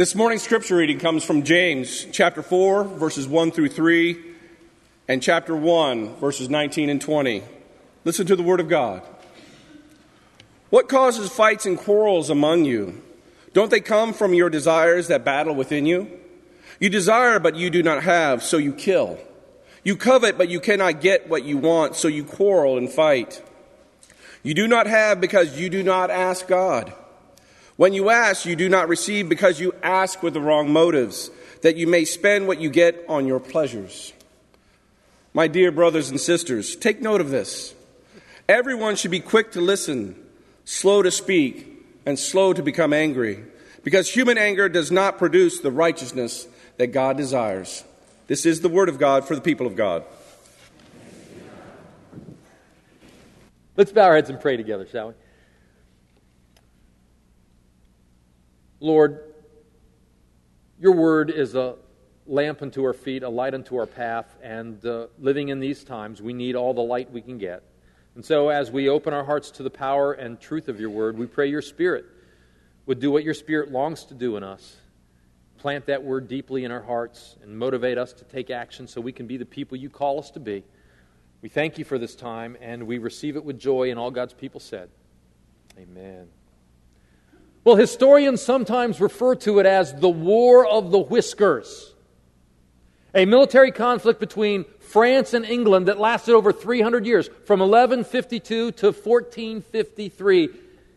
This 0.00 0.14
morning's 0.14 0.40
scripture 0.40 0.76
reading 0.76 0.98
comes 0.98 1.24
from 1.24 1.42
James 1.42 2.06
chapter 2.10 2.42
4, 2.42 2.84
verses 2.84 3.28
1 3.28 3.50
through 3.50 3.68
3, 3.68 4.18
and 5.06 5.22
chapter 5.22 5.54
1, 5.54 6.16
verses 6.16 6.48
19 6.48 6.88
and 6.88 7.02
20. 7.02 7.42
Listen 8.06 8.26
to 8.26 8.34
the 8.34 8.42
word 8.42 8.60
of 8.60 8.70
God. 8.70 9.02
What 10.70 10.88
causes 10.88 11.28
fights 11.28 11.66
and 11.66 11.76
quarrels 11.76 12.30
among 12.30 12.64
you? 12.64 13.02
Don't 13.52 13.70
they 13.70 13.80
come 13.80 14.14
from 14.14 14.32
your 14.32 14.48
desires 14.48 15.08
that 15.08 15.22
battle 15.22 15.54
within 15.54 15.84
you? 15.84 16.10
You 16.78 16.88
desire, 16.88 17.38
but 17.38 17.56
you 17.56 17.68
do 17.68 17.82
not 17.82 18.02
have, 18.02 18.42
so 18.42 18.56
you 18.56 18.72
kill. 18.72 19.18
You 19.84 19.96
covet, 19.96 20.38
but 20.38 20.48
you 20.48 20.60
cannot 20.60 21.02
get 21.02 21.28
what 21.28 21.44
you 21.44 21.58
want, 21.58 21.94
so 21.94 22.08
you 22.08 22.24
quarrel 22.24 22.78
and 22.78 22.88
fight. 22.88 23.42
You 24.42 24.54
do 24.54 24.66
not 24.66 24.86
have 24.86 25.20
because 25.20 25.60
you 25.60 25.68
do 25.68 25.82
not 25.82 26.08
ask 26.08 26.48
God. 26.48 26.90
When 27.80 27.94
you 27.94 28.10
ask, 28.10 28.44
you 28.44 28.56
do 28.56 28.68
not 28.68 28.90
receive 28.90 29.30
because 29.30 29.58
you 29.58 29.74
ask 29.82 30.22
with 30.22 30.34
the 30.34 30.40
wrong 30.42 30.70
motives, 30.70 31.30
that 31.62 31.76
you 31.76 31.86
may 31.86 32.04
spend 32.04 32.46
what 32.46 32.60
you 32.60 32.68
get 32.68 33.06
on 33.08 33.26
your 33.26 33.40
pleasures. 33.40 34.12
My 35.32 35.48
dear 35.48 35.72
brothers 35.72 36.10
and 36.10 36.20
sisters, 36.20 36.76
take 36.76 37.00
note 37.00 37.22
of 37.22 37.30
this. 37.30 37.74
Everyone 38.50 38.96
should 38.96 39.10
be 39.10 39.20
quick 39.20 39.52
to 39.52 39.62
listen, 39.62 40.14
slow 40.66 41.00
to 41.00 41.10
speak, 41.10 41.82
and 42.04 42.18
slow 42.18 42.52
to 42.52 42.62
become 42.62 42.92
angry, 42.92 43.44
because 43.82 44.10
human 44.10 44.36
anger 44.36 44.68
does 44.68 44.90
not 44.90 45.16
produce 45.16 45.60
the 45.60 45.70
righteousness 45.70 46.46
that 46.76 46.88
God 46.88 47.16
desires. 47.16 47.82
This 48.26 48.44
is 48.44 48.60
the 48.60 48.68
word 48.68 48.90
of 48.90 48.98
God 48.98 49.26
for 49.26 49.34
the 49.34 49.40
people 49.40 49.66
of 49.66 49.74
God. 49.74 50.04
Let's 53.74 53.90
bow 53.90 54.04
our 54.04 54.16
heads 54.16 54.28
and 54.28 54.38
pray 54.38 54.58
together, 54.58 54.86
shall 54.86 55.08
we? 55.08 55.14
Lord, 58.80 59.20
your 60.80 60.92
word 60.92 61.30
is 61.30 61.54
a 61.54 61.76
lamp 62.26 62.62
unto 62.62 62.82
our 62.84 62.94
feet, 62.94 63.22
a 63.22 63.28
light 63.28 63.52
unto 63.52 63.76
our 63.76 63.86
path, 63.86 64.36
and 64.42 64.84
uh, 64.86 65.08
living 65.18 65.50
in 65.50 65.60
these 65.60 65.84
times, 65.84 66.22
we 66.22 66.32
need 66.32 66.56
all 66.56 66.72
the 66.72 66.80
light 66.80 67.10
we 67.12 67.20
can 67.20 67.36
get. 67.36 67.62
And 68.14 68.24
so, 68.24 68.48
as 68.48 68.70
we 68.70 68.88
open 68.88 69.12
our 69.12 69.24
hearts 69.24 69.50
to 69.52 69.62
the 69.62 69.70
power 69.70 70.14
and 70.14 70.40
truth 70.40 70.68
of 70.68 70.80
your 70.80 70.90
word, 70.90 71.18
we 71.18 71.26
pray 71.26 71.48
your 71.48 71.62
spirit 71.62 72.06
would 72.86 73.00
do 73.00 73.10
what 73.10 73.22
your 73.22 73.34
spirit 73.34 73.70
longs 73.70 74.04
to 74.04 74.14
do 74.14 74.36
in 74.36 74.42
us. 74.42 74.76
Plant 75.58 75.86
that 75.86 76.02
word 76.02 76.26
deeply 76.26 76.64
in 76.64 76.72
our 76.72 76.82
hearts 76.82 77.36
and 77.42 77.56
motivate 77.56 77.98
us 77.98 78.12
to 78.14 78.24
take 78.24 78.50
action 78.50 78.88
so 78.88 79.00
we 79.00 79.12
can 79.12 79.26
be 79.26 79.36
the 79.36 79.44
people 79.44 79.76
you 79.76 79.90
call 79.90 80.18
us 80.18 80.30
to 80.30 80.40
be. 80.40 80.64
We 81.42 81.48
thank 81.48 81.78
you 81.78 81.84
for 81.84 81.98
this 81.98 82.14
time 82.14 82.56
and 82.60 82.86
we 82.86 82.98
receive 82.98 83.36
it 83.36 83.44
with 83.44 83.58
joy, 83.58 83.90
and 83.90 83.98
all 83.98 84.10
God's 84.10 84.34
people 84.34 84.60
said, 84.60 84.88
Amen. 85.78 86.28
Well, 87.62 87.76
historians 87.76 88.40
sometimes 88.40 89.00
refer 89.00 89.34
to 89.36 89.58
it 89.58 89.66
as 89.66 89.92
the 89.92 90.08
War 90.08 90.66
of 90.66 90.90
the 90.90 90.98
Whiskers, 90.98 91.94
a 93.14 93.26
military 93.26 93.70
conflict 93.70 94.18
between 94.18 94.64
France 94.78 95.34
and 95.34 95.44
England 95.44 95.88
that 95.88 95.98
lasted 95.98 96.34
over 96.34 96.52
300 96.52 97.04
years, 97.04 97.28
from 97.44 97.60
1152 97.60 98.72
to 98.72 98.86
1453. 98.86 100.48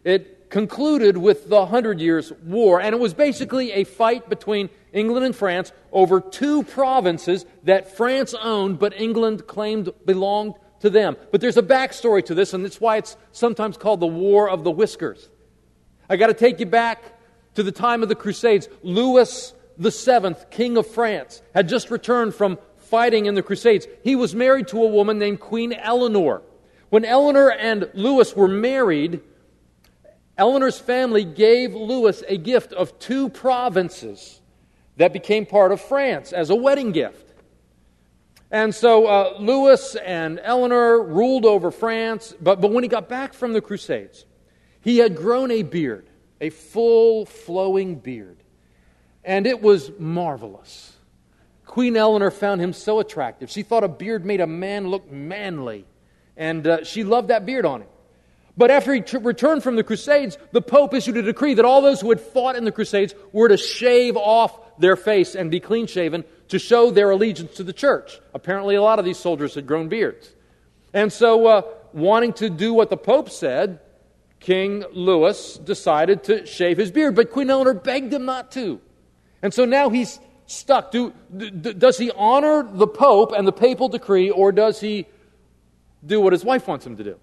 It 0.06 0.50
concluded 0.50 1.18
with 1.18 1.50
the 1.50 1.66
Hundred 1.66 2.00
Years' 2.00 2.32
War, 2.46 2.80
and 2.80 2.96
it 2.96 3.00
was 3.00 3.14
basically 3.14 3.74
a 3.74 3.84
fight 3.84 4.30
between 4.30 4.70
England 4.94 5.26
and 5.26 5.36
France 5.36 5.74
over 5.92 6.22
two 6.22 6.64
provinces 6.64 7.46
that 7.64 7.98
France 7.98 8.34
owned 8.36 8.80
but 8.80 8.94
England 8.94 9.48
claimed 9.48 9.92
belonged 10.06 10.54
to 10.80 10.90
them. 10.90 11.18
But 11.32 11.42
there's 11.42 11.58
a 11.58 11.64
backstory 11.64 12.24
to 12.26 12.36
this, 12.36 12.54
and 12.54 12.64
that's 12.64 12.80
why 12.80 12.98
it's 12.98 13.18
sometimes 13.34 13.76
called 13.76 14.00
the 14.00 14.08
War 14.08 14.50
of 14.50 14.64
the 14.64 14.72
Whiskers. 14.72 15.28
I 16.14 16.16
got 16.16 16.28
to 16.28 16.36
take 16.36 16.60
you 16.60 16.68
back 16.68 17.04
to 17.56 17.64
the 17.64 17.72
time 17.72 18.04
of 18.04 18.08
the 18.08 18.14
Crusades. 18.14 18.70
Louis 18.84 19.52
VII, 19.80 20.36
King 20.52 20.78
of 20.78 20.86
France, 20.86 21.42
had 21.56 21.68
just 21.68 21.90
returned 21.90 22.36
from 22.36 22.60
fighting 22.78 23.26
in 23.26 23.34
the 23.34 23.42
Crusades. 23.42 23.88
He 24.04 24.16
was 24.16 24.36
married 24.36 24.68
to 24.68 24.84
a 24.84 24.88
woman 24.88 25.18
named 25.18 25.40
Queen 25.40 25.74
Eleanor. 25.74 26.44
When 26.92 27.04
Eleanor 27.04 27.52
and 27.52 27.90
Louis 27.96 28.36
were 28.36 28.48
married, 28.48 29.22
Eleanor's 30.38 30.78
family 30.78 31.24
gave 31.24 31.74
Louis 31.74 32.24
a 32.28 32.38
gift 32.38 32.74
of 32.74 33.00
two 33.00 33.30
provinces 33.30 34.40
that 34.98 35.14
became 35.14 35.48
part 35.48 35.72
of 35.72 35.82
France 35.82 36.32
as 36.32 36.52
a 36.52 36.56
wedding 36.56 36.92
gift. 36.92 37.34
And 38.52 38.76
so 38.76 39.08
uh, 39.08 39.38
Louis 39.40 39.96
and 39.96 40.40
Eleanor 40.44 41.02
ruled 41.02 41.46
over 41.46 41.72
France, 41.72 42.36
but, 42.40 42.62
but 42.62 42.70
when 42.70 42.84
he 42.84 42.88
got 42.88 43.10
back 43.10 43.34
from 43.34 43.54
the 43.54 43.62
Crusades, 43.62 44.28
he 44.84 44.98
had 44.98 45.16
grown 45.16 45.50
a 45.50 45.64
beard, 45.64 46.06
a 46.44 46.50
full 46.50 47.26
flowing 47.26 47.96
beard, 47.96 48.36
and 49.24 49.48
it 49.48 49.62
was 49.62 49.90
marvelous. 49.98 50.92
Queen 51.66 51.96
Eleanor 51.96 52.32
found 52.32 52.60
him 52.60 52.74
so 52.74 53.00
attractive. 53.00 53.50
She 53.50 53.64
thought 53.64 53.86
a 53.86 53.88
beard 53.88 54.26
made 54.26 54.42
a 54.42 54.48
man 54.48 54.90
look 54.90 55.10
manly, 55.10 55.86
and 56.36 56.68
uh, 56.68 56.84
she 56.84 57.06
loved 57.06 57.30
that 57.30 57.46
beard 57.46 57.66
on 57.66 57.84
him. 57.84 57.88
But 58.58 58.72
after 58.72 58.94
he 58.94 59.00
t- 59.00 59.18
returned 59.20 59.64
from 59.64 59.78
the 59.78 59.86
Crusades, 59.86 60.38
the 60.52 60.62
Pope 60.62 60.94
issued 60.94 61.16
a 61.16 61.22
decree 61.22 61.54
that 61.54 61.64
all 61.64 61.82
those 61.82 62.02
who 62.02 62.10
had 62.10 62.20
fought 62.20 62.58
in 62.58 62.66
the 62.66 62.74
Crusades 62.74 63.16
were 63.32 63.48
to 63.48 63.56
shave 63.56 64.18
off 64.18 64.78
their 64.78 64.98
face 64.98 65.36
and 65.36 65.50
be 65.50 65.62
clean 65.62 65.88
shaven 65.88 66.26
to 66.50 66.60
show 66.60 66.92
their 66.92 67.12
allegiance 67.12 67.56
to 67.56 67.64
the 67.64 67.72
church. 67.72 68.20
Apparently, 68.34 68.76
a 68.76 68.82
lot 68.82 69.00
of 69.00 69.06
these 69.06 69.18
soldiers 69.18 69.56
had 69.56 69.66
grown 69.66 69.88
beards. 69.88 70.30
And 70.94 71.12
so, 71.12 71.48
uh, 71.48 71.62
wanting 71.94 72.34
to 72.34 72.50
do 72.50 72.74
what 72.74 72.90
the 72.90 72.98
Pope 72.98 73.30
said, 73.30 73.80
King 74.44 74.84
Louis 74.92 75.58
decided 75.60 76.26
to 76.26 76.46
shave 76.46 76.78
his 76.78 76.92
beard, 76.92 77.16
but 77.16 77.32
Queen 77.32 77.50
Eleanor 77.50 77.74
begged 77.74 78.14
him 78.14 78.26
not 78.26 78.52
to. 78.52 78.82
And 79.42 79.54
so 79.54 79.64
now 79.64 79.90
he's 79.90 80.20
stuck. 80.48 80.92
Do, 80.92 81.12
does 81.32 81.98
he 81.98 82.12
honor 82.12 82.68
the 82.70 82.86
Pope 82.86 83.32
and 83.32 83.48
the 83.48 83.54
papal 83.54 83.88
decree, 83.88 84.30
or 84.30 84.52
does 84.52 84.82
he 84.82 85.08
do 86.06 86.20
what 86.20 86.34
his 86.34 86.44
wife 86.44 86.68
wants 86.68 86.86
him 86.86 86.98
to 86.98 87.04
do? 87.06 87.16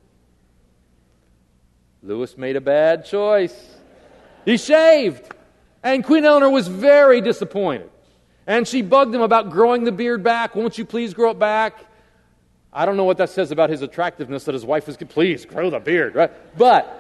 Louis 2.03 2.39
made 2.39 2.57
a 2.57 2.61
bad 2.63 3.05
choice. 3.05 3.77
He 4.47 4.57
shaved. 4.57 5.23
And 5.83 6.03
Queen 6.03 6.25
Eleanor 6.25 6.49
was 6.49 6.69
very 6.69 7.21
disappointed. 7.21 7.91
And 8.47 8.67
she 8.67 8.81
bugged 8.81 9.15
him 9.15 9.21
about 9.21 9.51
growing 9.51 9.85
the 9.85 9.93
beard 9.93 10.23
back. 10.23 10.57
Won't 10.57 10.79
you 10.79 10.87
please 10.87 11.13
grow 11.13 11.33
it 11.33 11.39
back? 11.39 11.85
I 12.73 12.87
don't 12.87 12.97
know 12.97 13.05
what 13.05 13.19
that 13.19 13.29
says 13.29 13.51
about 13.51 13.69
his 13.69 13.83
attractiveness 13.83 14.45
that 14.45 14.55
his 14.55 14.65
wife 14.65 14.87
was, 14.87 14.97
please 14.97 15.45
grow 15.45 15.69
the 15.69 15.81
beard, 15.81 16.15
right? 16.15 16.31
But 16.57 17.00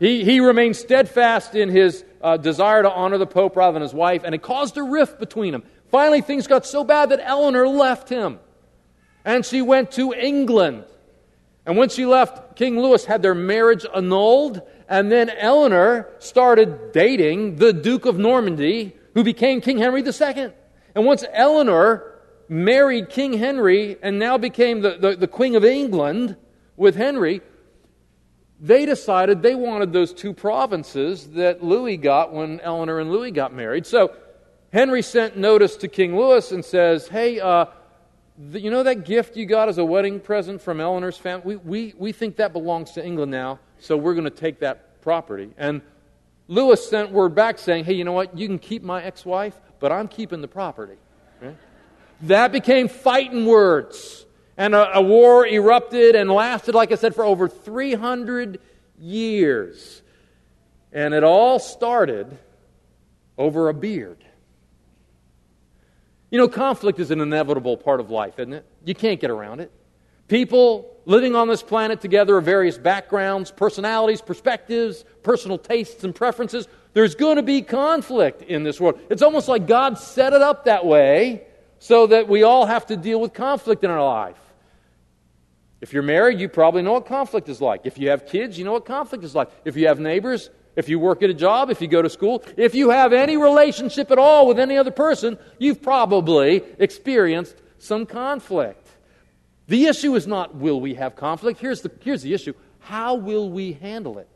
he, 0.00 0.24
he 0.24 0.40
remained 0.40 0.76
steadfast 0.76 1.54
in 1.54 1.68
his 1.68 2.04
uh, 2.22 2.38
desire 2.38 2.82
to 2.82 2.90
honor 2.90 3.18
the 3.18 3.26
Pope 3.26 3.54
rather 3.54 3.74
than 3.74 3.82
his 3.82 3.92
wife, 3.92 4.22
and 4.24 4.34
it 4.34 4.40
caused 4.40 4.78
a 4.78 4.82
rift 4.82 5.20
between 5.20 5.52
them. 5.52 5.62
Finally, 5.90 6.22
things 6.22 6.46
got 6.46 6.64
so 6.64 6.82
bad 6.82 7.10
that 7.10 7.20
Eleanor 7.22 7.68
left 7.68 8.08
him, 8.08 8.38
and 9.26 9.44
she 9.44 9.60
went 9.60 9.92
to 9.92 10.14
England. 10.14 10.84
And 11.66 11.76
when 11.76 11.90
she 11.90 12.06
left, 12.06 12.56
King 12.56 12.80
Louis 12.80 13.04
had 13.04 13.20
their 13.20 13.34
marriage 13.34 13.84
annulled, 13.94 14.62
and 14.88 15.12
then 15.12 15.28
Eleanor 15.28 16.08
started 16.18 16.92
dating 16.92 17.56
the 17.56 17.74
Duke 17.74 18.06
of 18.06 18.18
Normandy, 18.18 18.96
who 19.12 19.22
became 19.22 19.60
King 19.60 19.76
Henry 19.76 20.02
II. 20.02 20.52
And 20.94 21.04
once 21.04 21.24
Eleanor 21.30 22.10
married 22.48 23.10
King 23.10 23.34
Henry 23.34 23.98
and 24.02 24.18
now 24.18 24.38
became 24.38 24.80
the, 24.80 24.96
the, 24.96 25.16
the 25.16 25.28
Queen 25.28 25.54
of 25.54 25.64
England 25.64 26.36
with 26.76 26.96
Henry, 26.96 27.42
they 28.60 28.84
decided 28.84 29.42
they 29.42 29.54
wanted 29.54 29.92
those 29.92 30.12
two 30.12 30.34
provinces 30.34 31.28
that 31.30 31.64
Louis 31.64 31.96
got 31.96 32.32
when 32.32 32.60
Eleanor 32.60 33.00
and 33.00 33.10
Louis 33.10 33.30
got 33.30 33.54
married. 33.54 33.86
So 33.86 34.14
Henry 34.72 35.02
sent 35.02 35.36
notice 35.36 35.76
to 35.76 35.88
King 35.88 36.16
Louis 36.16 36.52
and 36.52 36.64
says, 36.64 37.08
Hey, 37.08 37.40
uh, 37.40 37.66
the, 38.38 38.60
you 38.60 38.70
know 38.70 38.82
that 38.82 39.04
gift 39.06 39.36
you 39.36 39.46
got 39.46 39.68
as 39.68 39.78
a 39.78 39.84
wedding 39.84 40.20
present 40.20 40.60
from 40.60 40.80
Eleanor's 40.80 41.16
family? 41.16 41.56
We, 41.56 41.56
we, 41.56 41.94
we 41.98 42.12
think 42.12 42.36
that 42.36 42.52
belongs 42.52 42.92
to 42.92 43.04
England 43.04 43.32
now, 43.32 43.60
so 43.78 43.96
we're 43.96 44.14
going 44.14 44.24
to 44.24 44.30
take 44.30 44.60
that 44.60 45.00
property. 45.00 45.50
And 45.56 45.80
Louis 46.46 46.86
sent 46.86 47.10
word 47.12 47.34
back 47.34 47.58
saying, 47.58 47.84
Hey, 47.84 47.94
you 47.94 48.04
know 48.04 48.12
what? 48.12 48.36
You 48.36 48.46
can 48.46 48.58
keep 48.58 48.82
my 48.82 49.02
ex 49.02 49.24
wife, 49.24 49.58
but 49.78 49.90
I'm 49.90 50.06
keeping 50.06 50.42
the 50.42 50.48
property. 50.48 50.96
Right? 51.40 51.56
That 52.22 52.52
became 52.52 52.88
fighting 52.88 53.46
words. 53.46 54.26
And 54.60 54.74
a, 54.74 54.98
a, 54.98 55.00
war 55.00 55.46
erupted 55.46 56.14
and 56.14 56.30
lasted, 56.30 56.74
like 56.74 56.92
I 56.92 56.96
said, 56.96 57.14
for 57.14 57.24
over 57.24 57.48
300 57.48 58.60
years. 58.98 60.02
And 60.92 61.14
it 61.14 61.24
all 61.24 61.58
started 61.58 62.36
over 63.38 63.70
a 63.70 63.74
beard. 63.74 64.22
You 66.30 66.36
know, 66.36 66.46
conflict 66.46 67.00
is 67.00 67.10
an 67.10 67.22
inevitable 67.22 67.78
part 67.78 68.00
of 68.00 68.10
life, 68.10 68.38
isn't 68.38 68.52
it? 68.52 68.66
You 68.84 68.94
can't 68.94 69.18
get 69.18 69.30
around 69.30 69.60
it. 69.60 69.72
People 70.28 70.94
living 71.06 71.34
on 71.34 71.48
this 71.48 71.62
planet 71.62 72.02
together 72.02 72.36
of 72.36 72.44
various 72.44 72.76
backgrounds, 72.76 73.50
personalities, 73.50 74.20
perspectives, 74.20 75.06
personal 75.22 75.56
tastes, 75.56 76.04
and 76.04 76.14
preferences. 76.14 76.68
There's 76.92 77.14
going 77.14 77.36
to 77.36 77.42
be 77.42 77.62
conflict 77.62 78.42
in 78.42 78.62
this 78.62 78.78
world. 78.78 79.00
It's 79.08 79.22
almost 79.22 79.48
like 79.48 79.66
God 79.66 79.96
set 79.96 80.34
it 80.34 80.42
up 80.42 80.66
that 80.66 80.84
way 80.84 81.46
so 81.78 82.08
that 82.08 82.28
we 82.28 82.42
all 82.42 82.66
have 82.66 82.84
to 82.88 82.96
deal 82.98 83.22
with 83.22 83.32
conflict 83.32 83.84
in 83.84 83.90
our 83.90 84.04
life. 84.04 84.36
If 85.80 85.92
you're 85.92 86.02
married, 86.02 86.40
you 86.40 86.48
probably 86.48 86.82
know 86.82 86.92
what 86.92 87.06
conflict 87.06 87.48
is 87.48 87.60
like. 87.60 87.82
If 87.84 87.98
you 87.98 88.10
have 88.10 88.26
kids, 88.26 88.58
you 88.58 88.64
know 88.64 88.72
what 88.72 88.84
conflict 88.84 89.24
is 89.24 89.34
like. 89.34 89.50
If 89.64 89.76
you 89.76 89.86
have 89.88 89.98
neighbors, 89.98 90.50
If 90.76 90.88
you 90.88 90.98
work 90.98 91.22
at 91.22 91.30
a 91.30 91.34
job, 91.34 91.70
if 91.70 91.80
you 91.80 91.88
go 91.88 92.00
to 92.00 92.10
school, 92.10 92.44
if 92.56 92.74
you 92.74 92.90
have 92.90 93.12
any 93.12 93.36
relationship 93.36 94.10
at 94.10 94.18
all 94.18 94.46
with 94.46 94.58
any 94.58 94.76
other 94.78 94.90
person, 94.90 95.38
you've 95.58 95.82
probably 95.82 96.62
experienced 96.78 97.56
some 97.78 98.06
conflict. 98.06 98.86
The 99.66 99.86
issue 99.86 100.14
is 100.14 100.26
not 100.26 100.54
will 100.54 100.80
we 100.80 100.94
have 100.94 101.16
conflict. 101.16 101.60
Here's 101.60 101.80
the, 101.82 101.90
here's 102.02 102.22
the 102.22 102.34
issue 102.34 102.54
how 102.78 103.14
will 103.14 103.50
we 103.50 103.74
handle 103.74 104.18
it? 104.18 104.28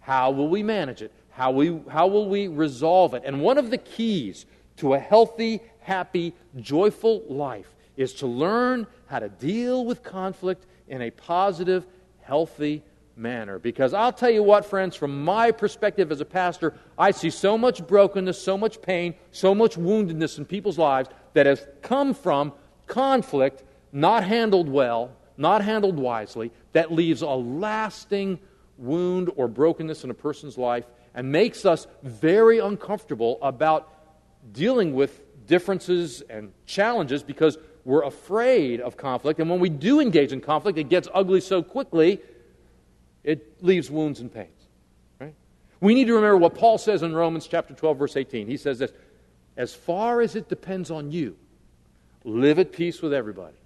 How 0.00 0.30
will 0.32 0.48
we 0.48 0.62
manage 0.62 1.02
it? 1.02 1.12
How, 1.30 1.52
we, 1.52 1.80
how 1.88 2.08
will 2.08 2.28
we 2.28 2.48
resolve 2.48 3.14
it? 3.14 3.22
And 3.24 3.40
one 3.40 3.58
of 3.58 3.70
the 3.70 3.78
keys 3.78 4.46
to 4.78 4.94
a 4.94 4.98
healthy, 4.98 5.60
happy, 5.80 6.34
joyful 6.56 7.22
life 7.28 7.70
is 8.00 8.14
to 8.14 8.26
learn 8.26 8.86
how 9.06 9.18
to 9.18 9.28
deal 9.28 9.84
with 9.84 10.02
conflict 10.02 10.64
in 10.88 11.02
a 11.02 11.10
positive, 11.10 11.86
healthy 12.22 12.82
manner. 13.14 13.58
Because 13.58 13.92
I'll 13.92 14.12
tell 14.12 14.30
you 14.30 14.42
what, 14.42 14.64
friends, 14.64 14.96
from 14.96 15.22
my 15.22 15.50
perspective 15.50 16.10
as 16.10 16.22
a 16.22 16.24
pastor, 16.24 16.72
I 16.96 17.10
see 17.10 17.28
so 17.28 17.58
much 17.58 17.86
brokenness, 17.86 18.40
so 18.42 18.56
much 18.56 18.80
pain, 18.80 19.14
so 19.32 19.54
much 19.54 19.76
woundedness 19.76 20.38
in 20.38 20.46
people's 20.46 20.78
lives 20.78 21.10
that 21.34 21.44
has 21.44 21.66
come 21.82 22.14
from 22.14 22.54
conflict 22.86 23.64
not 23.92 24.24
handled 24.24 24.70
well, 24.70 25.14
not 25.36 25.62
handled 25.62 25.96
wisely, 25.96 26.52
that 26.72 26.90
leaves 26.90 27.20
a 27.20 27.28
lasting 27.28 28.38
wound 28.78 29.30
or 29.36 29.46
brokenness 29.46 30.04
in 30.04 30.10
a 30.10 30.14
person's 30.14 30.56
life 30.56 30.86
and 31.14 31.30
makes 31.30 31.66
us 31.66 31.86
very 32.02 32.60
uncomfortable 32.60 33.38
about 33.42 33.92
dealing 34.52 34.94
with 34.94 35.20
differences 35.46 36.22
and 36.30 36.52
challenges 36.64 37.22
because 37.22 37.58
we're 37.90 38.04
afraid 38.04 38.80
of 38.80 38.96
conflict. 38.96 39.40
And 39.40 39.50
when 39.50 39.58
we 39.58 39.68
do 39.68 39.98
engage 39.98 40.32
in 40.32 40.40
conflict, 40.40 40.78
it 40.78 40.88
gets 40.88 41.08
ugly 41.12 41.40
so 41.40 41.60
quickly, 41.60 42.20
it 43.24 43.60
leaves 43.64 43.90
wounds 43.90 44.20
and 44.20 44.32
pains. 44.32 44.48
Right? 45.18 45.34
We 45.80 45.94
need 45.94 46.06
to 46.06 46.14
remember 46.14 46.36
what 46.36 46.54
Paul 46.54 46.78
says 46.78 47.02
in 47.02 47.12
Romans 47.12 47.48
chapter 47.48 47.74
12, 47.74 47.98
verse 47.98 48.16
18. 48.16 48.46
He 48.46 48.56
says 48.56 48.78
this 48.78 48.92
As 49.56 49.74
far 49.74 50.20
as 50.20 50.36
it 50.36 50.48
depends 50.48 50.92
on 50.92 51.10
you, 51.10 51.36
live 52.22 52.60
at 52.60 52.72
peace 52.72 53.02
with 53.02 53.12
everybody. 53.12 53.56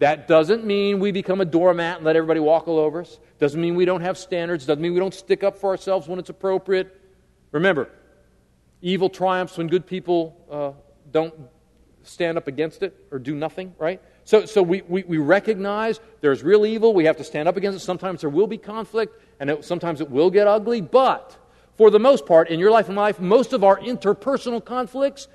That 0.00 0.26
doesn't 0.26 0.66
mean 0.66 0.98
we 0.98 1.12
become 1.12 1.40
a 1.40 1.44
doormat 1.46 1.98
and 1.98 2.04
let 2.04 2.16
everybody 2.16 2.40
walk 2.40 2.66
all 2.66 2.80
over 2.80 3.02
us. 3.02 3.20
Doesn't 3.38 3.60
mean 3.60 3.76
we 3.76 3.84
don't 3.84 4.02
have 4.02 4.18
standards. 4.18 4.66
Doesn't 4.66 4.82
mean 4.82 4.94
we 4.94 5.00
don't 5.00 5.14
stick 5.14 5.44
up 5.44 5.56
for 5.58 5.70
ourselves 5.70 6.08
when 6.08 6.18
it's 6.18 6.28
appropriate. 6.28 7.00
Remember, 7.52 7.88
evil 8.82 9.08
triumphs 9.08 9.56
when 9.56 9.68
good 9.68 9.86
people 9.86 10.36
uh, 10.50 10.72
don't 11.12 11.32
stand 12.06 12.38
up 12.38 12.46
against 12.46 12.82
it 12.82 12.96
or 13.10 13.18
do 13.18 13.34
nothing, 13.34 13.74
right? 13.78 14.00
So, 14.24 14.46
so 14.46 14.62
we, 14.62 14.82
we, 14.82 15.04
we, 15.04 15.18
recognize 15.18 16.00
there's 16.20 16.42
real 16.42 16.66
evil. 16.66 16.94
We 16.94 17.04
have 17.04 17.16
to 17.18 17.24
stand 17.24 17.48
up 17.48 17.56
against 17.56 17.76
it. 17.76 17.84
Sometimes 17.84 18.22
there 18.22 18.30
will 18.30 18.46
be 18.46 18.58
conflict, 18.58 19.20
and 19.38 19.50
it, 19.50 19.64
sometimes 19.64 20.00
it 20.00 20.10
will 20.10 20.30
get 20.30 20.46
ugly. 20.46 20.80
But 20.80 21.36
for 21.76 21.90
the 21.90 22.00
most 22.00 22.26
part, 22.26 22.48
in 22.48 22.58
your 22.58 22.70
life 22.70 22.88
and 22.88 22.96
life, 22.96 23.20
most 23.20 23.52
of 23.52 23.62
our 23.62 23.78
interpersonal 23.78 24.64
conflicts 24.64 25.28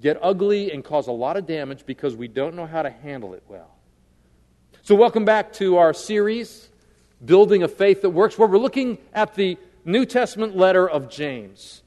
get 0.00 0.18
ugly 0.22 0.70
and 0.70 0.84
cause 0.84 1.06
a 1.06 1.12
lot 1.12 1.36
of 1.36 1.46
damage 1.46 1.86
because 1.86 2.14
we 2.14 2.28
don't 2.28 2.54
know 2.54 2.66
how 2.66 2.82
to 2.82 2.90
handle 2.90 3.34
it 3.34 3.42
well. 3.48 3.70
So, 4.82 4.94
welcome 4.94 5.24
back 5.24 5.52
to 5.54 5.78
our 5.78 5.94
series, 5.94 6.68
Building 7.24 7.62
a 7.62 7.68
Faith 7.68 8.02
That 8.02 8.10
Works, 8.10 8.38
where 8.38 8.46
we're 8.46 8.58
looking 8.58 8.98
at 9.14 9.34
the 9.34 9.56
New 9.84 10.04
Testament 10.04 10.56
letter 10.56 10.88
of 10.88 11.08
James. 11.08 11.82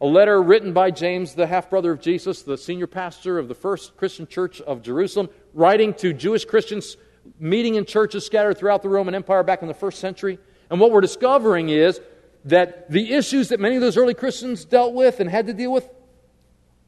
A 0.00 0.06
letter 0.06 0.40
written 0.40 0.72
by 0.72 0.92
James, 0.92 1.34
the 1.34 1.46
half 1.46 1.70
brother 1.70 1.90
of 1.90 2.00
Jesus, 2.00 2.42
the 2.42 2.56
senior 2.56 2.86
pastor 2.86 3.38
of 3.38 3.48
the 3.48 3.54
first 3.54 3.96
Christian 3.96 4.28
church 4.28 4.60
of 4.60 4.82
Jerusalem, 4.82 5.28
writing 5.54 5.92
to 5.94 6.12
Jewish 6.12 6.44
Christians 6.44 6.96
meeting 7.38 7.74
in 7.74 7.84
churches 7.84 8.24
scattered 8.24 8.56
throughout 8.56 8.82
the 8.82 8.88
Roman 8.88 9.14
Empire 9.14 9.42
back 9.42 9.62
in 9.62 9.68
the 9.68 9.74
first 9.74 9.98
century. 9.98 10.38
And 10.70 10.80
what 10.80 10.92
we're 10.92 11.00
discovering 11.00 11.68
is 11.68 12.00
that 12.44 12.90
the 12.90 13.12
issues 13.12 13.48
that 13.48 13.60
many 13.60 13.74
of 13.74 13.80
those 13.80 13.96
early 13.96 14.14
Christians 14.14 14.64
dealt 14.64 14.94
with 14.94 15.20
and 15.20 15.28
had 15.28 15.46
to 15.46 15.52
deal 15.52 15.72
with 15.72 15.88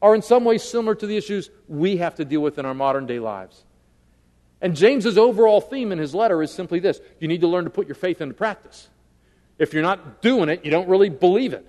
are 0.01 0.15
in 0.15 0.21
some 0.21 0.45
ways 0.45 0.63
similar 0.63 0.95
to 0.95 1.05
the 1.05 1.17
issues 1.17 1.49
we 1.67 1.97
have 1.97 2.15
to 2.15 2.25
deal 2.25 2.41
with 2.41 2.57
in 2.57 2.65
our 2.65 2.73
modern 2.73 3.05
day 3.05 3.19
lives. 3.19 3.63
And 4.61 4.75
James's 4.75 5.17
overall 5.17 5.61
theme 5.61 5.91
in 5.91 5.99
his 5.99 6.15
letter 6.15 6.41
is 6.41 6.51
simply 6.51 6.79
this 6.79 7.01
you 7.19 7.27
need 7.27 7.41
to 7.41 7.47
learn 7.47 7.65
to 7.65 7.69
put 7.69 7.87
your 7.87 7.95
faith 7.95 8.21
into 8.21 8.33
practice. 8.33 8.89
If 9.57 9.73
you're 9.73 9.83
not 9.83 10.21
doing 10.21 10.49
it, 10.49 10.65
you 10.65 10.71
don't 10.71 10.87
really 10.87 11.09
believe 11.09 11.53
it. 11.53 11.67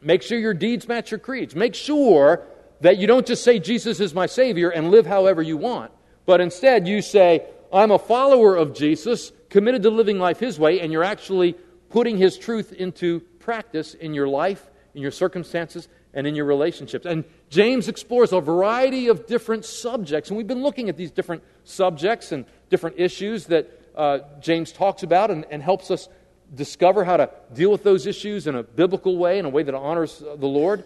Make 0.00 0.22
sure 0.22 0.38
your 0.38 0.54
deeds 0.54 0.86
match 0.86 1.10
your 1.10 1.18
creeds. 1.18 1.54
Make 1.54 1.74
sure 1.74 2.42
that 2.80 2.98
you 2.98 3.06
don't 3.06 3.26
just 3.26 3.42
say, 3.42 3.58
Jesus 3.58 4.00
is 4.00 4.14
my 4.14 4.26
Savior, 4.26 4.70
and 4.70 4.90
live 4.90 5.06
however 5.06 5.42
you 5.42 5.56
want, 5.56 5.90
but 6.26 6.40
instead 6.40 6.86
you 6.86 7.02
say, 7.02 7.44
I'm 7.72 7.90
a 7.90 7.98
follower 7.98 8.56
of 8.56 8.74
Jesus, 8.74 9.32
committed 9.50 9.82
to 9.82 9.90
living 9.90 10.18
life 10.18 10.38
His 10.38 10.58
way, 10.58 10.80
and 10.80 10.92
you're 10.92 11.04
actually 11.04 11.54
putting 11.90 12.16
His 12.16 12.38
truth 12.38 12.72
into 12.72 13.20
practice 13.40 13.94
in 13.94 14.14
your 14.14 14.28
life, 14.28 14.70
in 14.94 15.02
your 15.02 15.10
circumstances, 15.10 15.88
and 16.14 16.26
in 16.26 16.34
your 16.34 16.44
relationships. 16.44 17.04
And 17.04 17.24
James 17.50 17.88
explores 17.88 18.32
a 18.32 18.40
variety 18.40 19.08
of 19.08 19.26
different 19.26 19.64
subjects, 19.64 20.30
and 20.30 20.36
we've 20.36 20.46
been 20.46 20.62
looking 20.62 20.88
at 20.88 20.96
these 20.96 21.10
different 21.10 21.42
subjects 21.64 22.32
and 22.32 22.44
different 22.70 22.98
issues 22.98 23.46
that 23.46 23.70
uh, 23.96 24.20
James 24.40 24.70
talks 24.70 25.02
about 25.02 25.30
and, 25.30 25.44
and 25.50 25.62
helps 25.62 25.90
us 25.90 26.08
discover 26.54 27.04
how 27.04 27.16
to 27.16 27.30
deal 27.52 27.70
with 27.70 27.82
those 27.82 28.06
issues 28.06 28.46
in 28.46 28.54
a 28.54 28.62
biblical 28.62 29.16
way, 29.16 29.38
in 29.38 29.44
a 29.44 29.48
way 29.48 29.62
that 29.62 29.74
honors 29.74 30.18
the 30.18 30.46
Lord. 30.46 30.84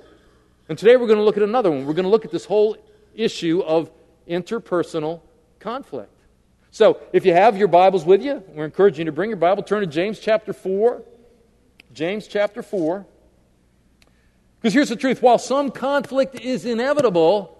And 0.68 0.78
today 0.78 0.96
we're 0.96 1.06
going 1.06 1.18
to 1.18 1.24
look 1.24 1.36
at 1.36 1.42
another 1.42 1.70
one. 1.70 1.86
We're 1.86 1.94
going 1.94 2.04
to 2.04 2.10
look 2.10 2.24
at 2.24 2.30
this 2.30 2.44
whole 2.44 2.76
issue 3.14 3.60
of 3.60 3.90
interpersonal 4.28 5.20
conflict. 5.60 6.10
So, 6.70 7.00
if 7.12 7.26
you 7.26 7.34
have 7.34 7.58
your 7.58 7.68
Bibles 7.68 8.04
with 8.04 8.22
you, 8.22 8.42
we're 8.48 8.64
encouraging 8.64 9.00
you 9.00 9.04
to 9.06 9.12
bring 9.12 9.28
your 9.28 9.36
Bible. 9.36 9.62
Turn 9.62 9.80
to 9.80 9.86
James 9.86 10.18
chapter 10.18 10.54
4. 10.54 11.02
James 11.92 12.26
chapter 12.26 12.62
4. 12.62 13.04
Because 14.58 14.72
here's 14.72 14.88
the 14.88 14.96
truth 14.96 15.20
while 15.20 15.38
some 15.38 15.70
conflict 15.70 16.40
is 16.40 16.64
inevitable, 16.64 17.58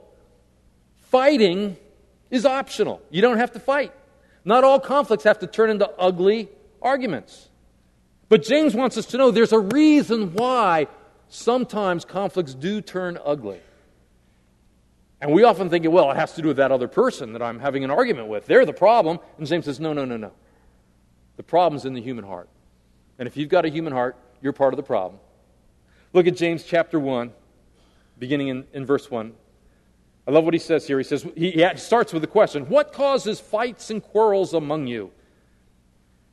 fighting 1.11 1.77
is 2.31 2.47
optional. 2.47 3.03
You 3.11 3.21
don't 3.21 3.37
have 3.37 3.53
to 3.53 3.61
fight. 3.61 3.93
Not 4.45 4.65
all 4.65 4.81
conflicts 4.81 5.25
have 5.25 5.41
to 5.41 5.47
turn 5.47 5.69
into 5.69 5.91
ugly 5.99 6.49
arguments. 6.81 7.49
But 8.33 8.45
James 8.45 8.75
wants 8.75 8.97
us 8.97 9.05
to 9.09 9.19
know 9.19 9.31
there's 9.31 9.53
a 9.53 9.59
reason 9.59 10.33
why 10.33 10.87
sometimes 11.29 12.07
conflicts 12.07 12.55
do 12.55 12.81
turn 12.81 13.19
ugly. 13.23 13.61
And 15.21 15.33
we 15.33 15.45
often 15.45 15.69
think, 15.69 15.85
well, 15.91 16.11
it 16.11 16.17
has 16.17 16.33
to 16.37 16.41
do 16.41 16.49
with 16.49 16.57
that 16.57 16.73
other 16.73 16.89
person 16.89 17.35
that 17.35 17.43
I'm 17.43 17.59
having 17.59 17.85
an 17.85 17.91
argument 17.91 18.29
with. 18.29 18.47
They're 18.47 18.65
the 18.65 18.73
problem. 18.73 19.19
And 19.37 19.47
James 19.47 19.67
says, 19.67 19.81
no, 19.81 19.93
no, 19.93 20.07
no, 20.07 20.17
no. 20.17 20.33
The 21.37 21.43
problem's 21.43 21.85
in 21.85 21.93
the 21.93 22.01
human 22.01 22.25
heart. 22.25 22.49
And 23.19 23.29
if 23.29 23.37
you've 23.37 23.51
got 23.51 23.67
a 23.67 23.69
human 23.69 23.93
heart, 23.93 24.17
you're 24.41 24.55
part 24.55 24.73
of 24.73 24.79
the 24.79 24.83
problem. 24.83 25.21
Look 26.15 26.27
at 26.27 26.35
James 26.35 26.65
chapter 26.65 26.99
1, 26.99 27.35
beginning 28.19 28.49
in, 28.49 28.65
in 28.73 28.87
verse 28.87 29.11
1. 29.11 29.35
I 30.27 30.31
love 30.31 30.45
what 30.45 30.55
he 30.55 30.59
says 30.59 30.87
here. 30.87 30.97
He 30.97 31.05
says, 31.05 31.27
he, 31.37 31.51
he 31.51 31.77
starts 31.77 32.15
with 32.15 32.23
the 32.23 32.29
question, 32.29 32.65
What 32.71 32.95
causes 32.95 33.41
fights 33.41 33.91
and 33.91 34.03
quarrels 34.03 34.55
among 34.55 34.87
you? 34.87 35.11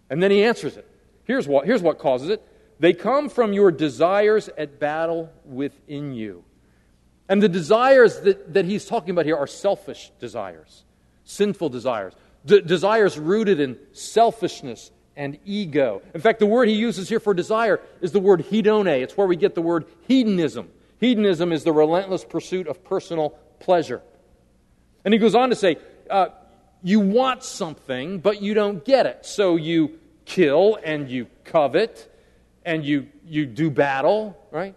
And 0.10 0.24
then 0.24 0.32
he 0.32 0.46
answers 0.46 0.78
it. 0.78 0.89
Here's 1.30 1.48
what, 1.48 1.68
here's 1.68 1.84
what 1.84 2.00
causes 2.00 2.30
it 2.30 2.44
they 2.80 2.92
come 2.92 3.30
from 3.30 3.54
your 3.54 3.72
desires 3.72 4.50
at 4.58 4.80
battle 4.80 5.32
within 5.46 6.12
you. 6.12 6.44
And 7.28 7.44
the 7.44 7.48
desires 7.48 8.20
that, 8.22 8.56
that 8.56 8.66
he's 8.66 8.86
talking 8.86 9.12
about 9.12 9.26
here 9.26 9.38
are 9.38 9.46
selfish 9.46 10.12
desires, 10.20 10.86
sinful 11.26 11.70
desires, 11.70 12.16
desires 12.46 13.20
rooted 13.20 13.60
in 13.60 13.78
selfishness 13.92 14.90
and 15.16 15.38
ego. 15.46 16.02
In 16.16 16.22
fact, 16.22 16.40
the 16.40 16.48
word 16.48 16.68
he 16.68 16.74
uses 16.74 17.08
here 17.08 17.20
for 17.20 17.36
desire 17.36 17.80
is 18.02 18.12
the 18.12 18.20
word 18.20 18.46
hedone. 18.50 19.00
It's 19.00 19.16
where 19.16 19.28
we 19.28 19.36
get 19.36 19.54
the 19.54 19.62
word 19.62 19.86
hedonism. 20.08 20.68
Hedonism 21.00 21.52
is 21.52 21.64
the 21.64 21.74
relentless 21.74 22.26
pursuit 22.26 22.66
of 22.66 22.84
personal 22.84 23.38
pleasure. 23.60 24.02
And 25.06 25.14
he 25.14 25.20
goes 25.20 25.36
on 25.36 25.52
to 25.52 25.56
say, 25.56 25.78
uh, 26.10 26.30
you 26.82 27.00
want 27.00 27.44
something, 27.44 28.18
but 28.18 28.42
you 28.42 28.56
don't 28.56 28.84
get 28.84 29.06
it. 29.06 29.28
So 29.28 29.58
you 29.58 30.00
kill 30.30 30.78
and 30.84 31.10
you 31.10 31.28
covet 31.44 32.16
and 32.64 32.86
you, 32.86 33.08
you 33.26 33.48
do 33.48 33.70
battle, 33.70 34.38
right? 34.52 34.76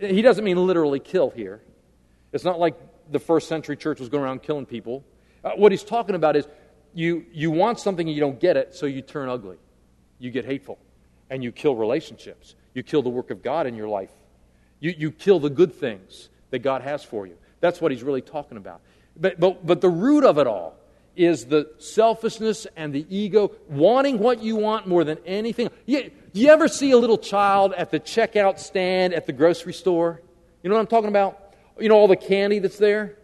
He 0.00 0.22
doesn't 0.22 0.44
mean 0.44 0.64
literally 0.64 1.00
kill 1.00 1.30
here. 1.30 1.60
It's 2.32 2.44
not 2.44 2.58
like 2.60 2.76
the 3.10 3.18
first 3.18 3.48
century 3.48 3.76
church 3.76 3.98
was 3.98 4.08
going 4.08 4.22
around 4.22 4.42
killing 4.42 4.64
people. 4.64 5.04
Uh, 5.42 5.50
what 5.56 5.72
he's 5.72 5.82
talking 5.82 6.14
about 6.14 6.36
is 6.36 6.46
you, 6.94 7.26
you 7.32 7.50
want 7.50 7.80
something 7.80 8.06
and 8.06 8.14
you 8.14 8.20
don't 8.20 8.38
get 8.38 8.56
it, 8.56 8.74
so 8.74 8.86
you 8.86 9.02
turn 9.02 9.28
ugly. 9.28 9.56
You 10.18 10.30
get 10.30 10.44
hateful. 10.44 10.78
And 11.30 11.42
you 11.42 11.50
kill 11.50 11.74
relationships. 11.74 12.54
You 12.74 12.82
kill 12.82 13.02
the 13.02 13.10
work 13.10 13.30
of 13.30 13.42
God 13.42 13.66
in 13.66 13.74
your 13.74 13.88
life. 13.88 14.12
You, 14.80 14.94
you 14.96 15.10
kill 15.10 15.40
the 15.40 15.50
good 15.50 15.74
things 15.74 16.28
that 16.50 16.60
God 16.60 16.82
has 16.82 17.02
for 17.02 17.26
you. 17.26 17.36
That's 17.60 17.80
what 17.80 17.90
he's 17.90 18.04
really 18.04 18.22
talking 18.22 18.56
about. 18.56 18.82
But, 19.16 19.40
but, 19.40 19.66
but 19.66 19.80
the 19.80 19.90
root 19.90 20.24
of 20.24 20.38
it 20.38 20.46
all 20.46 20.76
is 21.18 21.46
the 21.46 21.70
selfishness 21.78 22.66
and 22.76 22.92
the 22.94 23.04
ego, 23.14 23.52
wanting 23.68 24.18
what 24.18 24.42
you 24.42 24.56
want 24.56 24.86
more 24.86 25.04
than 25.04 25.18
anything. 25.26 25.70
You, 25.84 26.10
you 26.32 26.48
ever 26.48 26.68
see 26.68 26.92
a 26.92 26.96
little 26.96 27.18
child 27.18 27.74
at 27.74 27.90
the 27.90 27.98
checkout 27.98 28.58
stand 28.58 29.12
at 29.12 29.26
the 29.26 29.32
grocery 29.32 29.72
store? 29.72 30.22
You 30.62 30.70
know 30.70 30.76
what 30.76 30.80
I'm 30.80 30.86
talking 30.86 31.08
about? 31.08 31.54
You 31.78 31.88
know, 31.88 31.96
all 31.96 32.08
the 32.08 32.16
candy 32.16 32.60
that's 32.60 32.78
there? 32.78 33.16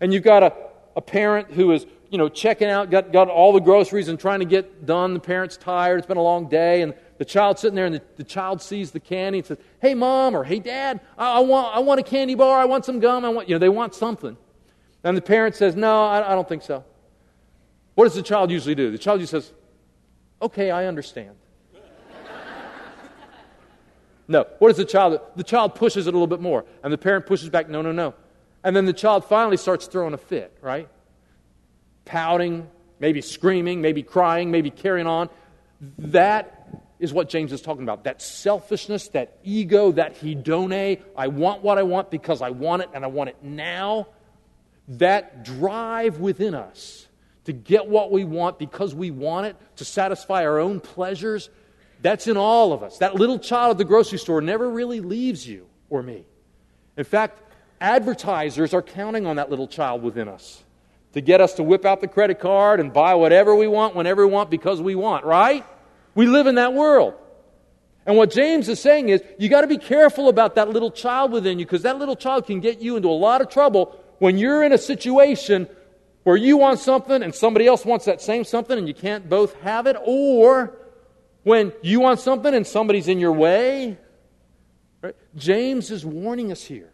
And 0.00 0.12
you've 0.12 0.24
got 0.24 0.42
a, 0.42 0.52
a 0.96 1.00
parent 1.00 1.52
who 1.52 1.72
is, 1.72 1.86
you 2.10 2.18
know, 2.18 2.28
checking 2.28 2.68
out, 2.68 2.90
got, 2.90 3.12
got 3.12 3.28
all 3.28 3.52
the 3.52 3.60
groceries 3.60 4.08
and 4.08 4.18
trying 4.18 4.40
to 4.40 4.46
get 4.46 4.86
done. 4.86 5.14
The 5.14 5.20
parent's 5.20 5.56
tired. 5.56 5.98
It's 5.98 6.06
been 6.06 6.16
a 6.16 6.22
long 6.22 6.48
day. 6.48 6.82
And 6.82 6.94
the 7.18 7.24
child 7.24 7.58
sitting 7.58 7.74
there 7.74 7.86
and 7.86 7.94
the, 7.94 8.02
the 8.16 8.24
child 8.24 8.62
sees 8.62 8.90
the 8.90 9.00
candy 9.00 9.38
and 9.38 9.46
says, 9.46 9.58
Hey, 9.80 9.94
mom, 9.94 10.34
or 10.34 10.42
Hey, 10.42 10.58
dad, 10.58 11.00
I, 11.18 11.34
I, 11.36 11.38
want, 11.40 11.76
I 11.76 11.80
want 11.80 12.00
a 12.00 12.02
candy 12.02 12.34
bar. 12.34 12.58
I 12.58 12.64
want 12.64 12.84
some 12.84 12.98
gum. 12.98 13.24
I 13.24 13.28
want, 13.28 13.48
you 13.48 13.54
know, 13.54 13.58
they 13.58 13.68
want 13.68 13.94
something. 13.94 14.36
And 15.04 15.16
the 15.16 15.22
parent 15.22 15.54
says, 15.54 15.76
No, 15.76 16.04
I, 16.04 16.32
I 16.32 16.34
don't 16.34 16.48
think 16.48 16.62
so. 16.62 16.84
What 18.00 18.06
does 18.06 18.14
the 18.14 18.22
child 18.22 18.50
usually 18.50 18.74
do? 18.74 18.90
The 18.90 18.96
child 18.96 19.20
usually 19.20 19.42
says, 19.42 19.52
Okay, 20.40 20.70
I 20.70 20.86
understand. 20.86 21.36
no. 24.26 24.46
What 24.58 24.68
does 24.68 24.78
the 24.78 24.86
child 24.86 25.12
do? 25.12 25.20
The 25.36 25.44
child 25.44 25.74
pushes 25.74 26.06
it 26.06 26.08
a 26.08 26.16
little 26.16 26.26
bit 26.26 26.40
more. 26.40 26.64
And 26.82 26.90
the 26.90 26.96
parent 26.96 27.26
pushes 27.26 27.50
back, 27.50 27.68
No, 27.68 27.82
no, 27.82 27.92
no. 27.92 28.14
And 28.64 28.74
then 28.74 28.86
the 28.86 28.94
child 28.94 29.26
finally 29.26 29.58
starts 29.58 29.86
throwing 29.86 30.14
a 30.14 30.16
fit, 30.16 30.56
right? 30.62 30.88
Pouting, 32.06 32.70
maybe 33.00 33.20
screaming, 33.20 33.82
maybe 33.82 34.02
crying, 34.02 34.50
maybe 34.50 34.70
carrying 34.70 35.06
on. 35.06 35.28
That 35.98 36.86
is 37.00 37.12
what 37.12 37.28
James 37.28 37.52
is 37.52 37.60
talking 37.60 37.82
about. 37.82 38.04
That 38.04 38.22
selfishness, 38.22 39.08
that 39.08 39.36
ego, 39.44 39.92
that 39.92 40.18
hedone. 40.18 41.02
I 41.18 41.28
want 41.28 41.62
what 41.62 41.76
I 41.76 41.82
want 41.82 42.10
because 42.10 42.40
I 42.40 42.48
want 42.48 42.80
it 42.80 42.88
and 42.94 43.04
I 43.04 43.08
want 43.08 43.28
it 43.28 43.36
now. 43.42 44.06
That 44.88 45.44
drive 45.44 46.18
within 46.18 46.54
us 46.54 47.08
to 47.44 47.52
get 47.52 47.86
what 47.86 48.10
we 48.12 48.24
want 48.24 48.58
because 48.58 48.94
we 48.94 49.10
want 49.10 49.46
it, 49.46 49.56
to 49.76 49.84
satisfy 49.84 50.44
our 50.44 50.58
own 50.58 50.80
pleasures, 50.80 51.50
that's 52.02 52.26
in 52.26 52.36
all 52.36 52.72
of 52.72 52.82
us. 52.82 52.98
That 52.98 53.14
little 53.14 53.38
child 53.38 53.72
at 53.72 53.78
the 53.78 53.84
grocery 53.84 54.18
store 54.18 54.40
never 54.40 54.68
really 54.68 55.00
leaves 55.00 55.46
you 55.46 55.66
or 55.88 56.02
me. 56.02 56.24
In 56.96 57.04
fact, 57.04 57.40
advertisers 57.80 58.74
are 58.74 58.82
counting 58.82 59.26
on 59.26 59.36
that 59.36 59.50
little 59.50 59.68
child 59.68 60.02
within 60.02 60.28
us 60.28 60.62
to 61.12 61.20
get 61.20 61.40
us 61.40 61.54
to 61.54 61.62
whip 61.62 61.84
out 61.84 62.00
the 62.00 62.08
credit 62.08 62.38
card 62.38 62.78
and 62.80 62.92
buy 62.92 63.14
whatever 63.14 63.54
we 63.54 63.66
want 63.66 63.96
whenever 63.96 64.26
we 64.26 64.32
want 64.32 64.50
because 64.50 64.80
we 64.80 64.94
want, 64.94 65.24
right? 65.24 65.64
We 66.14 66.26
live 66.26 66.46
in 66.46 66.54
that 66.56 66.72
world. 66.72 67.14
And 68.06 68.16
what 68.16 68.30
James 68.30 68.68
is 68.68 68.80
saying 68.80 69.08
is, 69.08 69.22
you 69.38 69.48
got 69.48 69.60
to 69.60 69.66
be 69.66 69.78
careful 69.78 70.28
about 70.28 70.54
that 70.54 70.70
little 70.70 70.90
child 70.90 71.32
within 71.32 71.58
you 71.58 71.66
because 71.66 71.82
that 71.82 71.98
little 71.98 72.16
child 72.16 72.46
can 72.46 72.60
get 72.60 72.80
you 72.80 72.96
into 72.96 73.08
a 73.08 73.10
lot 73.10 73.40
of 73.40 73.48
trouble 73.48 73.98
when 74.18 74.38
you're 74.38 74.62
in 74.62 74.72
a 74.72 74.78
situation 74.78 75.68
where 76.22 76.36
you 76.36 76.56
want 76.56 76.78
something 76.78 77.22
and 77.22 77.34
somebody 77.34 77.66
else 77.66 77.84
wants 77.84 78.04
that 78.04 78.20
same 78.20 78.44
something 78.44 78.78
and 78.78 78.86
you 78.86 78.94
can't 78.94 79.28
both 79.28 79.54
have 79.60 79.86
it, 79.86 79.96
or 80.04 80.76
when 81.42 81.72
you 81.82 82.00
want 82.00 82.20
something 82.20 82.54
and 82.54 82.66
somebody's 82.66 83.08
in 83.08 83.18
your 83.18 83.32
way. 83.32 83.98
Right? 85.02 85.16
James 85.34 85.90
is 85.90 86.04
warning 86.04 86.52
us 86.52 86.62
here 86.62 86.92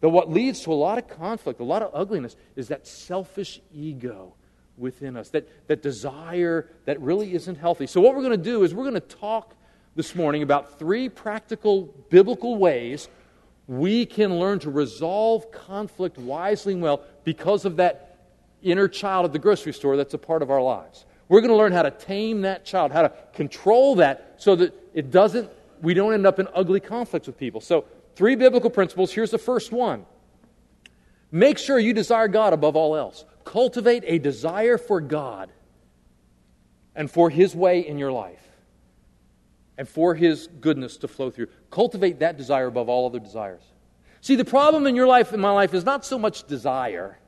that 0.00 0.08
what 0.08 0.30
leads 0.30 0.60
to 0.62 0.72
a 0.72 0.74
lot 0.74 0.98
of 0.98 1.08
conflict, 1.08 1.60
a 1.60 1.64
lot 1.64 1.82
of 1.82 1.90
ugliness, 1.94 2.34
is 2.56 2.68
that 2.68 2.86
selfish 2.86 3.60
ego 3.74 4.34
within 4.78 5.16
us, 5.16 5.28
that, 5.30 5.48
that 5.68 5.82
desire 5.82 6.68
that 6.86 7.00
really 7.00 7.34
isn't 7.34 7.56
healthy. 7.56 7.86
So, 7.86 8.00
what 8.00 8.14
we're 8.14 8.22
going 8.22 8.32
to 8.32 8.36
do 8.36 8.64
is 8.64 8.74
we're 8.74 8.88
going 8.88 8.94
to 8.94 9.00
talk 9.00 9.54
this 9.94 10.14
morning 10.14 10.42
about 10.42 10.78
three 10.78 11.08
practical 11.08 11.94
biblical 12.08 12.56
ways 12.56 13.08
we 13.66 14.06
can 14.06 14.38
learn 14.38 14.58
to 14.60 14.70
resolve 14.70 15.50
conflict 15.52 16.18
wisely 16.18 16.72
and 16.72 16.82
well 16.82 17.02
because 17.24 17.64
of 17.64 17.76
that 17.76 18.11
inner 18.62 18.88
child 18.88 19.24
at 19.24 19.32
the 19.32 19.38
grocery 19.38 19.72
store 19.72 19.96
that's 19.96 20.14
a 20.14 20.18
part 20.18 20.42
of 20.42 20.50
our 20.50 20.62
lives. 20.62 21.04
We're 21.28 21.40
going 21.40 21.50
to 21.50 21.56
learn 21.56 21.72
how 21.72 21.82
to 21.82 21.90
tame 21.90 22.42
that 22.42 22.64
child, 22.64 22.92
how 22.92 23.02
to 23.02 23.12
control 23.32 23.96
that 23.96 24.34
so 24.36 24.56
that 24.56 24.74
it 24.92 25.10
doesn't, 25.10 25.48
we 25.80 25.94
don't 25.94 26.12
end 26.12 26.26
up 26.26 26.38
in 26.38 26.48
ugly 26.54 26.80
conflicts 26.80 27.26
with 27.26 27.38
people. 27.38 27.60
So, 27.60 27.86
three 28.14 28.34
biblical 28.34 28.70
principles. 28.70 29.12
Here's 29.12 29.30
the 29.30 29.38
first 29.38 29.72
one 29.72 30.04
Make 31.30 31.56
sure 31.56 31.78
you 31.78 31.94
desire 31.94 32.28
God 32.28 32.52
above 32.52 32.76
all 32.76 32.94
else. 32.94 33.24
Cultivate 33.44 34.04
a 34.06 34.18
desire 34.18 34.76
for 34.76 35.00
God 35.00 35.50
and 36.94 37.10
for 37.10 37.30
His 37.30 37.56
way 37.56 37.80
in 37.80 37.98
your 37.98 38.12
life 38.12 38.46
and 39.78 39.88
for 39.88 40.14
His 40.14 40.48
goodness 40.60 40.98
to 40.98 41.08
flow 41.08 41.30
through. 41.30 41.48
Cultivate 41.70 42.18
that 42.18 42.36
desire 42.36 42.66
above 42.66 42.90
all 42.90 43.06
other 43.06 43.18
desires. 43.18 43.62
See, 44.20 44.36
the 44.36 44.44
problem 44.44 44.86
in 44.86 44.94
your 44.94 45.06
life, 45.06 45.32
in 45.32 45.40
my 45.40 45.50
life, 45.50 45.72
is 45.72 45.84
not 45.84 46.04
so 46.04 46.18
much 46.18 46.46
desire, 46.46 47.18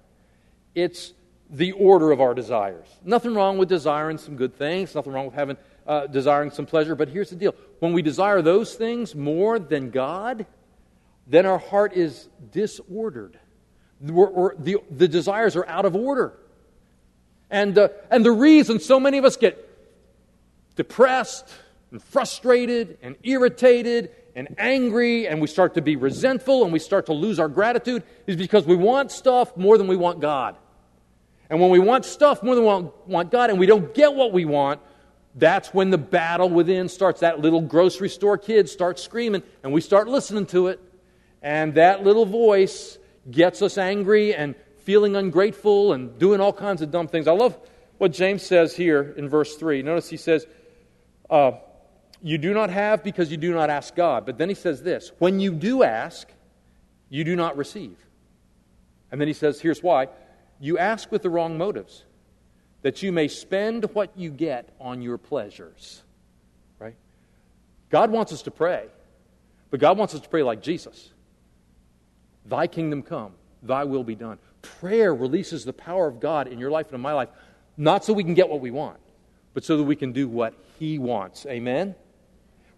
it's 0.75 1.15
the 1.51 1.73
order 1.73 2.11
of 2.11 2.21
our 2.21 2.35
desires. 2.35 2.87
Nothing 3.05 3.35
wrong 3.35 3.59
with 3.59 3.69
desiring 3.69 4.19
some 4.19 4.37
good 4.37 4.57
things, 4.57 4.95
nothing 4.95 5.13
wrong 5.13 5.27
with 5.27 5.35
having 5.35 5.57
uh, 5.87 6.07
desiring 6.07 6.51
some 6.51 6.67
pleasure, 6.67 6.95
but 6.95 7.09
here's 7.09 7.31
the 7.31 7.37
deal. 7.37 7.55
When 7.79 7.93
we 7.93 8.03
desire 8.03 8.43
those 8.43 8.75
things 8.75 9.15
more 9.15 9.59
than 9.59 9.91
God, 9.91 10.47
then 11.27 11.47
our 11.47 11.59
heart 11.59 11.93
is 11.93 12.29
disordered. 12.53 13.39
We're, 14.01 14.31
we're, 14.31 14.57
the, 14.57 14.79
the 14.91 15.09
desires 15.09 15.57
are 15.57 15.67
out 15.67 15.85
of 15.85 15.95
order. 15.95 16.35
And, 17.51 17.77
uh, 17.79 17.89
and 18.11 18.25
the 18.25 18.33
reason 18.33 18.81
so 18.81 18.99
many 18.99 19.19
of 19.19 19.25
us 19.25 19.37
get 19.37 19.71
depressed 20.77 21.49
and 21.91 22.03
frustrated 22.03 22.99
and 23.03 23.17
irritated 23.23 24.11
and 24.35 24.55
angry 24.59 25.29
and 25.29 25.41
we 25.41 25.47
start 25.47 25.75
to 25.75 25.83
be 25.83 25.97
resentful 25.97 26.65
and 26.65 26.73
we 26.73 26.79
start 26.79 27.07
to 27.07 27.13
lose 27.13 27.39
our 27.39 27.49
gratitude 27.49 28.03
is 28.27 28.37
because 28.37 28.67
we 28.67 28.75
want 28.75 29.13
stuff 29.13 29.57
more 29.57 29.79
than 29.79 29.87
we 29.87 29.97
want 29.97 30.21
God. 30.21 30.57
And 31.51 31.61
when 31.61 31.71
we 31.71 31.79
want 31.79 32.05
stuff 32.05 32.43
more 32.43 32.55
than 32.55 32.65
we 32.65 32.91
want, 33.07 33.31
God 33.31 33.51
and 33.51 33.59
we 33.59 33.67
don't 33.67 33.95
get 33.95 34.15
what 34.15 34.33
we 34.33 34.45
want, 34.45 34.81
that's 35.35 35.75
when 35.75 35.91
the 35.91 35.99
battle 35.99 36.49
within 36.49 36.89
starts. 36.89 37.21
That 37.21 37.41
little 37.41 37.61
grocery 37.61 38.09
store 38.09 38.39
kid 38.39 38.69
starts 38.69 39.03
screaming 39.03 39.43
and 39.63 39.73
we 39.73 39.81
start 39.81 40.09
listening 40.09 40.47
to 40.47 40.69
it. 40.69 40.81
And 41.43 41.75
that 41.75 42.05
little 42.05 42.25
voice 42.25 42.99
gets 43.31 43.61
us 43.61 43.77
angry 43.77 44.35
and 44.35 44.55
feeling 44.85 45.17
ungrateful 45.17 45.93
and 45.93 46.19
doing 46.19 46.41
all 46.41 46.53
kinds 46.53 46.83
of 46.83 46.91
dumb 46.91 47.09
things. 47.09 47.27
I 47.27 47.33
love 47.33 47.59
what 47.99 48.13
James 48.13 48.43
says 48.43 48.75
here 48.75 49.15
in 49.17 49.29
verse 49.29 49.57
3. 49.57 49.83
Notice 49.83 50.09
he 50.09 50.17
says, 50.17 50.47
uh, 51.29 51.53
You 52.23 52.39
do 52.39 52.55
not 52.55 52.71
have 52.71 53.03
because 53.03 53.31
you 53.31 53.37
do 53.37 53.53
not 53.53 53.71
ask 53.71 53.95
God. 53.95 54.25
But 54.25 54.39
then 54.39 54.49
he 54.49 54.55
says 54.55 54.83
this 54.83 55.13
When 55.19 55.41
you 55.41 55.53
do 55.53 55.83
ask, 55.83 56.29
you 57.09 57.25
do 57.25 57.37
not 57.37 57.57
receive. 57.57 57.97
And 59.11 59.21
then 59.21 59.29
he 59.29 59.35
says, 59.35 59.61
Here's 59.61 59.83
why 59.83 60.09
you 60.61 60.79
ask 60.79 61.11
with 61.11 61.23
the 61.23 61.31
wrong 61.31 61.59
motives, 61.59 62.05
that 62.83 63.03
you 63.03 63.13
may 63.13 63.29
spend 63.29 63.85
what 63.95 64.11
you 64.17 64.31
get 64.31 64.69
on 64.81 65.03
your 65.03 65.19
pleasures. 65.19 66.03
Right? 66.79 66.97
God 67.91 68.11
wants 68.11 68.33
us 68.33 68.43
to 68.43 68.51
pray, 68.51 68.87
but 69.71 69.81
God 69.81 69.97
wants 69.99 70.15
us 70.15 70.21
to 70.21 70.29
pray 70.29 70.43
like 70.43 70.63
Jesus. 70.63 71.11
Thy 72.47 72.67
kingdom 72.67 73.03
come, 73.03 73.33
thy 73.63 73.85
will 73.85 74.05
be 74.05 74.15
done. 74.15 74.39
Prayer 74.63 75.15
releases 75.15 75.65
the 75.65 75.73
power 75.73 76.07
of 76.07 76.21
God 76.21 76.47
in 76.47 76.59
your 76.59 76.71
life 76.71 76.87
and 76.87 76.95
in 76.95 77.01
my 77.01 77.13
life, 77.13 77.29
not 77.77 78.05
so 78.05 78.13
we 78.13 78.25
can 78.25 78.35
get 78.35 78.49
what 78.49 78.61
we 78.61 78.71
want, 78.71 78.99
but 79.55 79.65
so 79.65 79.77
that 79.77 79.85
we 79.85 79.97
can 79.97 80.13
do 80.13 80.29
what 80.29 80.55
He 80.79 80.99
wants. 80.99 81.47
Amen? 81.47 81.95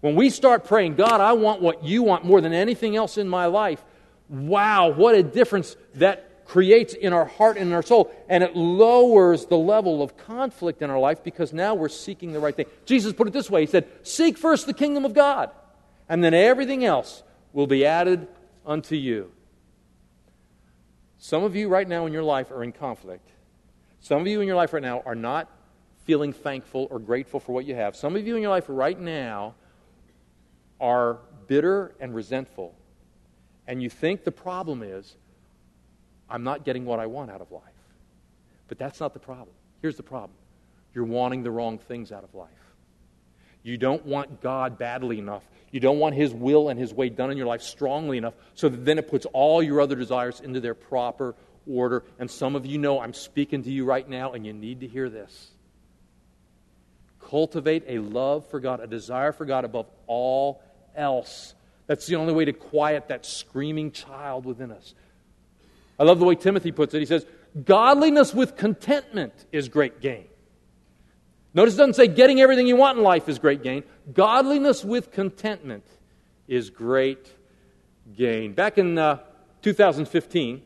When 0.01 0.15
we 0.15 0.31
start 0.31 0.65
praying, 0.65 0.95
God, 0.95 1.21
I 1.21 1.33
want 1.33 1.63
what 1.63 1.83
you 1.83 2.03
want 2.03 2.25
more 2.25 2.41
than 2.41 2.53
anything 2.53 2.97
else 2.97 3.19
in 3.19 3.29
my 3.29 3.47
life, 3.47 3.85
wow, 4.29 4.89
what 4.89 5.15
a 5.15 5.23
difference 5.23 5.77
that 5.95 6.26
creates 6.47 6.95
in 6.95 7.13
our 7.13 7.25
heart 7.25 7.57
and 7.57 7.69
in 7.69 7.73
our 7.73 7.83
soul. 7.83 8.13
And 8.29 8.43
it 8.43 8.57
lowers 8.57 9.47
the 9.47 9.59
level 9.59 10.03
of 10.03 10.17
conflict 10.17 10.83
in 10.83 10.91
our 10.91 10.99
life 10.99 11.23
because 11.23 11.53
now 11.53 11.75
we're 11.75 11.89
seeking 11.89 12.33
the 12.33 12.41
right 12.41 12.55
thing. 12.55 12.67
Jesus 12.85 13.13
put 13.13 13.27
it 13.27 13.33
this 13.33 13.51
way 13.51 13.63
He 13.63 13.67
said, 13.67 13.89
Seek 14.03 14.39
first 14.39 14.67
the 14.67 14.75
kingdom 14.75 15.05
of 15.05 15.15
God, 15.15 15.51
and 16.09 16.23
then 16.23 16.35
everything 16.35 16.85
else 16.85 17.23
will 17.53 17.67
be 17.67 17.85
added 17.85 18.29
unto 18.65 18.95
you. 18.95 19.31
Some 21.19 21.43
of 21.43 21.57
you 21.57 21.69
right 21.69 21.89
now 21.89 22.07
in 22.07 22.13
your 22.13 22.23
life 22.23 22.51
are 22.51 22.63
in 22.63 22.73
conflict. 22.73 23.31
Some 24.01 24.21
of 24.21 24.27
you 24.27 24.41
in 24.41 24.47
your 24.47 24.57
life 24.57 24.73
right 24.73 24.83
now 24.83 25.03
are 25.05 25.15
not 25.15 25.51
feeling 26.05 26.33
thankful 26.33 26.87
or 26.91 27.01
grateful 27.01 27.41
for 27.41 27.53
what 27.53 27.65
you 27.65 27.75
have. 27.75 27.97
Some 27.97 28.15
of 28.15 28.27
you 28.27 28.37
in 28.37 28.43
your 28.43 28.51
life 28.51 28.67
right 28.69 28.99
now 28.99 29.55
are 30.81 31.19
bitter 31.49 31.95
and 31.99 32.15
resentful. 32.15 32.75
And 33.67 33.83
you 33.83 33.91
think 33.91 34.23
the 34.23 34.31
problem 34.31 34.83
is, 34.83 35.17
I'm 36.29 36.45
not 36.45 36.65
getting 36.65 36.85
what 36.85 36.99
I 36.99 37.07
want 37.07 37.31
out 37.31 37.41
of 37.41 37.51
life. 37.51 37.63
But 38.69 38.79
that's 38.79 39.01
not 39.01 39.15
the 39.15 39.21
problem. 39.21 39.55
Here's 39.83 39.97
the 39.97 40.03
problem 40.03 40.33
you're 40.95 41.05
wanting 41.05 41.43
the 41.43 41.51
wrong 41.51 41.79
things 41.79 42.11
out 42.11 42.25
of 42.25 42.35
life. 42.35 42.49
You 43.63 43.77
don't 43.77 44.05
want 44.07 44.41
God 44.41 44.79
badly 44.79 45.19
enough. 45.19 45.43
You 45.71 45.81
don't 45.81 45.99
want 45.99 46.15
His 46.15 46.33
will 46.33 46.69
and 46.69 46.79
His 46.79 46.95
way 46.95 47.09
done 47.09 47.31
in 47.31 47.37
your 47.37 47.47
life 47.47 47.63
strongly 47.63 48.17
enough 48.17 48.35
so 48.55 48.69
that 48.69 48.85
then 48.85 48.99
it 48.99 49.09
puts 49.09 49.27
all 49.27 49.63
your 49.63 49.81
other 49.81 49.97
desires 49.97 50.41
into 50.41 50.61
their 50.61 50.75
proper 50.75 51.35
order. 51.67 52.05
And 52.19 52.31
some 52.31 52.57
of 52.57 52.65
you 52.65 52.79
know 52.79 53.01
I'm 53.01 53.13
speaking 53.13 53.63
to 53.65 53.71
you 53.71 53.85
right 53.85 54.09
now, 54.09 54.33
and 54.33 54.47
you 54.47 54.53
need 54.53 54.81
to 54.81 54.87
hear 54.87 55.11
this. 55.11 55.51
Cultivate 57.21 57.85
a 57.89 57.99
love 57.99 58.49
for 58.49 58.61
God, 58.61 58.81
a 58.81 58.87
desire 58.87 59.33
for 59.33 59.45
God 59.45 59.65
above 59.65 59.87
all 60.07 60.63
else. 60.95 61.55
That's 61.89 62.07
the 62.07 62.17
only 62.17 62.33
way 62.33 62.45
to 62.45 62.53
quiet 62.53 63.09
that 63.09 63.27
screaming 63.27 63.91
child 63.91 64.45
within 64.45 64.71
us. 64.71 64.95
I 65.99 66.05
love 66.05 66.19
the 66.19 66.25
way 66.25 66.35
Timothy 66.35 66.73
puts 66.73 66.95
it. 66.95 67.01
He 67.01 67.07
says, 67.07 67.27
Godliness 67.65 68.35
with 68.35 68.57
contentment 68.57 69.33
is 69.51 69.69
great 69.69 70.01
gain. 70.01 70.27
Notice 71.55 71.75
it 71.75 71.79
doesn't 71.79 71.95
say 71.95 72.07
getting 72.07 72.41
everything 72.41 72.67
you 72.67 72.77
want 72.77 72.99
in 72.99 73.05
life 73.05 73.29
is 73.31 73.39
great 73.39 73.63
gain. 73.63 73.83
Godliness 74.13 74.85
with 74.85 75.11
contentment 75.11 75.85
is 76.47 76.69
great 76.69 77.35
gain. 78.15 78.53
Back 78.53 78.77
in 78.77 78.99
uh, 78.99 79.21
2015, 79.63 80.63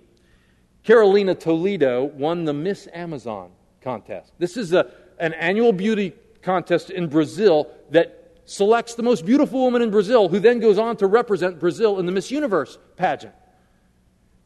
Carolina 0.82 1.34
Toledo 1.34 2.04
won 2.04 2.44
the 2.44 2.52
Miss 2.52 2.88
Amazon 2.92 3.52
contest. 3.80 4.32
This 4.38 4.56
is 4.56 4.72
a, 4.72 4.90
an 5.18 5.32
annual 5.34 5.72
beauty 5.72 6.12
contest 6.42 6.90
in 6.90 7.06
Brazil 7.06 7.70
that 7.90 8.40
selects 8.44 8.94
the 8.94 9.02
most 9.04 9.24
beautiful 9.24 9.60
woman 9.60 9.82
in 9.82 9.90
Brazil, 9.90 10.28
who 10.28 10.40
then 10.40 10.58
goes 10.58 10.76
on 10.76 10.96
to 10.96 11.06
represent 11.06 11.60
Brazil 11.60 12.00
in 12.00 12.06
the 12.06 12.12
Miss 12.12 12.32
Universe 12.32 12.78
pageant. 12.96 13.34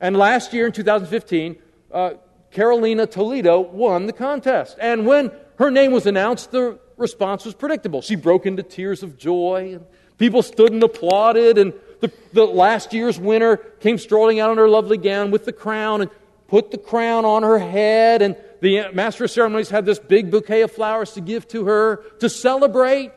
And 0.00 0.16
last 0.16 0.52
year 0.52 0.66
in 0.66 0.72
2015, 0.72 1.56
uh, 1.92 2.14
Carolina 2.50 3.06
Toledo 3.06 3.60
won 3.60 4.06
the 4.06 4.12
contest. 4.12 4.76
And 4.80 5.06
when 5.06 5.30
her 5.58 5.70
name 5.70 5.92
was 5.92 6.06
announced, 6.06 6.50
the 6.50 6.78
response 6.96 7.44
was 7.44 7.54
predictable. 7.54 8.02
She 8.02 8.16
broke 8.16 8.46
into 8.46 8.62
tears 8.62 9.02
of 9.02 9.16
joy, 9.16 9.74
and 9.74 9.86
people 10.18 10.42
stood 10.42 10.72
and 10.72 10.82
applauded, 10.82 11.58
and 11.58 11.72
the, 12.00 12.12
the 12.32 12.44
last 12.44 12.92
year's 12.92 13.18
winner 13.18 13.56
came 13.56 13.98
strolling 13.98 14.40
out 14.40 14.52
in 14.52 14.58
her 14.58 14.68
lovely 14.68 14.98
gown 14.98 15.30
with 15.30 15.44
the 15.44 15.52
crown 15.52 16.02
and 16.02 16.10
put 16.48 16.70
the 16.70 16.78
crown 16.78 17.24
on 17.24 17.42
her 17.42 17.58
head, 17.58 18.22
and 18.22 18.36
the 18.60 18.88
master 18.92 19.24
of 19.24 19.30
ceremonies 19.30 19.70
had 19.70 19.84
this 19.84 19.98
big 19.98 20.30
bouquet 20.30 20.62
of 20.62 20.72
flowers 20.72 21.12
to 21.12 21.20
give 21.20 21.48
to 21.48 21.66
her 21.66 21.96
to 22.20 22.28
celebrate 22.28 23.12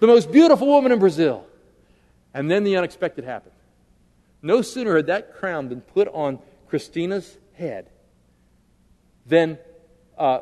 the 0.00 0.06
most 0.06 0.30
beautiful 0.30 0.66
woman 0.66 0.92
in 0.92 0.98
Brazil. 0.98 1.46
And 2.32 2.50
then 2.50 2.64
the 2.64 2.76
unexpected 2.76 3.24
happened. 3.24 3.55
No 4.46 4.62
sooner 4.62 4.94
had 4.94 5.08
that 5.08 5.34
crown 5.34 5.66
been 5.66 5.80
put 5.80 6.06
on 6.06 6.38
Christina's 6.68 7.36
head 7.54 7.90
than 9.26 9.58
uh, 10.16 10.38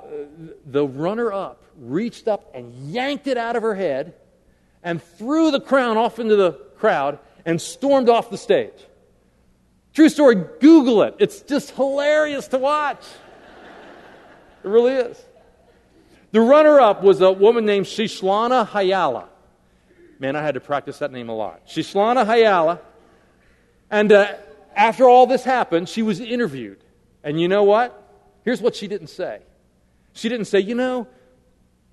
the 0.66 0.86
runner 0.86 1.32
up 1.32 1.62
reached 1.78 2.28
up 2.28 2.54
and 2.54 2.92
yanked 2.92 3.26
it 3.26 3.38
out 3.38 3.56
of 3.56 3.62
her 3.62 3.74
head 3.74 4.12
and 4.82 5.02
threw 5.02 5.50
the 5.50 5.58
crown 5.58 5.96
off 5.96 6.18
into 6.18 6.36
the 6.36 6.52
crowd 6.76 7.18
and 7.46 7.58
stormed 7.58 8.10
off 8.10 8.28
the 8.28 8.36
stage. 8.36 8.74
True 9.94 10.10
story, 10.10 10.34
Google 10.60 11.02
it. 11.02 11.14
It's 11.18 11.40
just 11.40 11.70
hilarious 11.70 12.48
to 12.48 12.58
watch. 12.58 13.02
It 14.62 14.68
really 14.68 14.92
is. 14.92 15.24
The 16.32 16.42
runner 16.42 16.78
up 16.78 17.02
was 17.02 17.22
a 17.22 17.32
woman 17.32 17.64
named 17.64 17.86
Shishlana 17.86 18.68
Hayalla. 18.68 19.28
Man, 20.18 20.36
I 20.36 20.42
had 20.42 20.54
to 20.54 20.60
practice 20.60 20.98
that 20.98 21.10
name 21.10 21.30
a 21.30 21.34
lot. 21.34 21.66
Shishlana 21.66 22.26
Hayalla. 22.26 22.80
And 23.94 24.10
uh, 24.10 24.34
after 24.74 25.08
all 25.08 25.28
this 25.28 25.44
happened, 25.44 25.88
she 25.88 26.02
was 26.02 26.18
interviewed. 26.18 26.82
And 27.22 27.40
you 27.40 27.46
know 27.46 27.62
what? 27.62 28.02
Here's 28.42 28.60
what 28.60 28.74
she 28.74 28.88
didn't 28.88 29.06
say. 29.06 29.38
She 30.14 30.28
didn't 30.28 30.46
say, 30.46 30.58
you 30.58 30.74
know, 30.74 31.06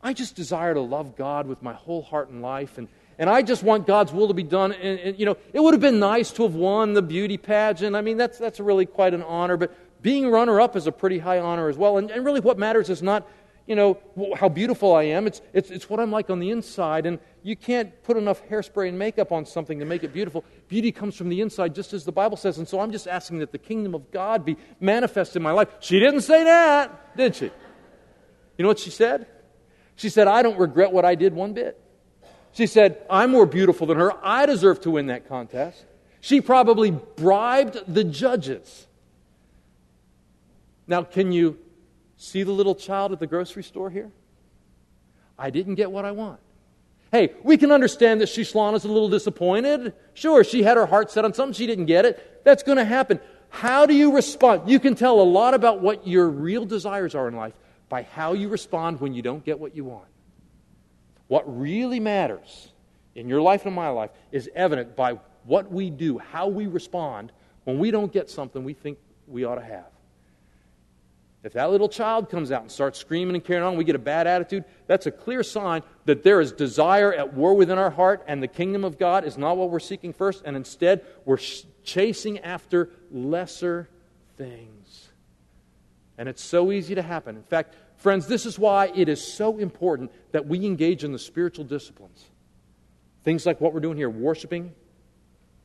I 0.02 0.14
just 0.14 0.36
desire 0.36 0.74
to 0.74 0.82
love 0.82 1.16
God 1.16 1.46
with 1.46 1.62
my 1.62 1.74
whole 1.74 2.02
heart 2.02 2.30
and 2.30 2.42
life, 2.42 2.80
and, 2.80 2.88
and 3.20 3.30
I 3.30 3.44
just 3.44 3.62
want 3.62 3.86
God's 3.86 4.12
will 4.12 4.30
to 4.30 4.34
be 4.34 4.42
done. 4.42 4.72
And, 4.72 5.00
and, 5.00 5.20
you 5.20 5.28
know, 5.28 5.38
it 5.54 5.60
would 5.60 5.76
have 5.76 5.82
been 5.82 6.00
nice 6.00 6.32
to 6.32 6.44
have 6.44 6.56
won 6.56 6.94
the 6.94 7.04
beauty 7.04 7.38
pageant. 7.38 7.96
I 7.96 8.02
mean, 8.02 8.18
that's, 8.18 8.40
that's 8.40 8.60
really 8.60 8.88
quite 8.88 9.14
an 9.14 9.22
honor, 9.22 9.56
but 9.56 9.72
being 10.02 10.28
runner 10.28 10.60
up 10.60 10.76
is 10.76 10.88
a 10.88 10.92
pretty 10.92 11.20
high 11.20 11.38
honor 11.38 11.70
as 11.70 11.78
well. 11.78 12.00
And, 12.00 12.10
and 12.10 12.26
really, 12.26 12.40
what 12.40 12.58
matters 12.58 12.90
is 12.90 13.04
not, 13.04 13.28
you 13.68 13.76
know, 13.76 13.98
how 14.36 14.50
beautiful 14.50 14.96
I 14.96 15.04
am, 15.04 15.28
it's, 15.28 15.42
it's, 15.54 15.70
it's 15.70 15.90
what 15.90 16.00
I'm 16.00 16.12
like 16.12 16.30
on 16.30 16.40
the 16.40 16.50
inside. 16.50 17.06
And 17.06 17.20
you 17.44 17.56
can't 17.56 18.04
put 18.04 18.18
enough 18.18 18.42
hairspray 18.50 18.90
and 18.90 18.98
makeup 18.98 19.32
on 19.32 19.46
something 19.46 19.80
to 19.80 19.86
make 19.86 20.04
it 20.04 20.14
beautiful. 20.14 20.44
Beauty 20.68 20.92
comes 20.92 21.16
from 21.16 21.30
the 21.30 21.42
inside, 21.42 21.76
just 21.76 21.94
as 21.94 22.04
the 22.04 22.12
Bible 22.12 22.38
says. 22.38 22.58
And 22.58 22.68
so 22.68 22.80
I'm 22.80 22.92
just 22.92 23.08
asking 23.08 23.40
that 23.40 23.52
the 23.52 23.58
kingdom 23.58 23.96
of 23.96 24.12
God 24.12 24.44
be 24.44 24.58
manifest 24.80 25.36
in 25.36 25.42
my 25.42 25.52
life. 25.52 25.70
She 25.80 26.00
didn't 26.00 26.22
say 26.22 26.44
that, 26.44 27.16
did 27.16 27.36
she? 27.36 27.46
You 27.46 28.64
know 28.64 28.68
what 28.68 28.80
she 28.80 28.90
said? 28.90 29.28
She 29.96 30.10
said, 30.10 30.28
I 30.28 30.42
don't 30.42 30.60
regret 30.60 30.92
what 30.92 31.06
I 31.06 31.16
did 31.16 31.34
one 31.34 31.54
bit. 31.54 31.80
She 32.54 32.68
said, 32.68 33.02
I'm 33.10 33.32
more 33.32 33.46
beautiful 33.46 33.88
than 33.88 33.98
her. 33.98 34.14
I 34.26 34.46
deserve 34.46 34.82
to 34.82 34.92
win 34.92 35.08
that 35.08 35.28
contest. 35.28 35.86
She 36.20 36.42
probably 36.42 36.92
bribed 36.92 37.80
the 37.88 38.04
judges. 38.04 38.88
Now, 40.88 41.04
can 41.04 41.32
you 41.32 41.58
see 42.22 42.44
the 42.44 42.52
little 42.52 42.76
child 42.76 43.12
at 43.12 43.20
the 43.20 43.28
grocery 43.28 43.64
store 43.64 43.90
here? 43.90 44.12
I 45.40 45.50
didn't 45.50 45.76
get 45.76 45.92
what 45.92 46.06
I 46.06 46.12
want. 46.12 46.40
Hey, 47.12 47.34
we 47.44 47.58
can 47.58 47.72
understand 47.72 48.22
that 48.22 48.30
Shishlana's 48.30 48.86
a 48.86 48.88
little 48.88 49.10
disappointed. 49.10 49.94
Sure, 50.14 50.44
she 50.44 50.64
had 50.64 50.78
her 50.78 50.86
heart 50.86 51.12
set 51.12 51.26
on 51.26 51.34
something, 51.34 51.54
she 51.54 51.66
didn't 51.66 51.88
get 51.88 52.06
it. 52.06 52.44
That's 52.46 52.64
going 52.64 52.78
to 52.78 52.86
happen. 52.86 53.20
How 53.50 53.86
do 53.86 53.94
you 53.94 54.16
respond? 54.16 54.70
You 54.70 54.80
can 54.80 54.96
tell 54.96 55.20
a 55.20 55.24
lot 55.24 55.54
about 55.54 55.82
what 55.82 56.08
your 56.08 56.30
real 56.30 56.64
desires 56.64 57.16
are 57.16 57.28
in 57.28 57.36
life 57.36 57.54
by 57.90 58.04
how 58.04 58.34
you 58.34 58.48
respond 58.48 59.02
when 59.02 59.14
you 59.14 59.22
don't 59.22 59.44
get 59.44 59.60
what 59.60 59.76
you 59.76 59.84
want. 59.84 60.08
What 61.28 61.60
really 61.60 62.00
matters 62.00 62.72
in 63.16 63.28
your 63.28 63.42
life 63.42 63.62
and 63.64 63.70
in 63.70 63.76
my 63.76 63.90
life 63.90 64.12
is 64.32 64.50
evident 64.56 64.96
by 64.96 65.20
what 65.46 65.72
we 65.72 65.90
do, 65.90 66.18
how 66.18 66.48
we 66.48 66.68
respond 66.68 67.32
when 67.64 67.80
we 67.80 67.92
don't 67.92 68.14
get 68.14 68.30
something 68.30 68.64
we 68.64 68.74
think 68.74 69.00
we 69.28 69.44
ought 69.44 69.56
to 69.56 69.64
have. 69.64 69.88
If 71.44 71.54
that 71.54 71.72
little 71.72 71.90
child 71.90 72.30
comes 72.30 72.52
out 72.52 72.62
and 72.62 72.72
starts 72.72 73.00
screaming 73.00 73.36
and 73.36 73.44
carrying 73.44 73.64
on, 73.64 73.76
we 73.76 73.84
get 73.84 73.96
a 73.96 74.00
bad 74.00 74.28
attitude, 74.28 74.64
that's 74.86 75.08
a 75.08 75.12
clear 75.12 75.42
sign 75.42 75.82
that 76.06 76.24
there 76.24 76.40
is 76.40 76.52
desire 76.52 77.12
at 77.14 77.34
war 77.34 77.56
within 77.56 77.80
our 77.80 77.90
heart, 77.90 78.24
and 78.28 78.44
the 78.44 78.48
kingdom 78.48 78.84
of 78.84 79.00
God 79.00 79.26
is 79.26 79.38
not 79.38 79.58
what 79.58 79.72
we're 79.72 79.80
seeking 79.80 80.14
first, 80.14 80.44
and 80.46 80.56
instead 80.56 81.04
we're 81.26 81.40
chasing 81.84 82.40
after 82.40 82.90
lesser 83.10 83.90
things. 84.38 85.10
And 86.18 86.30
it's 86.30 86.44
so 86.44 86.72
easy 86.72 86.94
to 86.94 87.02
happen. 87.02 87.36
In 87.36 87.44
fact, 87.44 87.76
Friends, 88.02 88.26
this 88.26 88.48
is 88.48 88.58
why 88.58 88.92
it 88.96 89.08
is 89.08 89.24
so 89.24 89.60
important 89.60 90.12
that 90.32 90.48
we 90.48 90.66
engage 90.66 91.04
in 91.04 91.12
the 91.12 91.20
spiritual 91.20 91.66
disciplines. 91.66 92.26
Things 93.24 93.46
like 93.46 93.62
what 93.62 93.76
we're 93.76 93.80
doing 93.80 93.96
here, 93.96 94.10
worshiping 94.10 94.74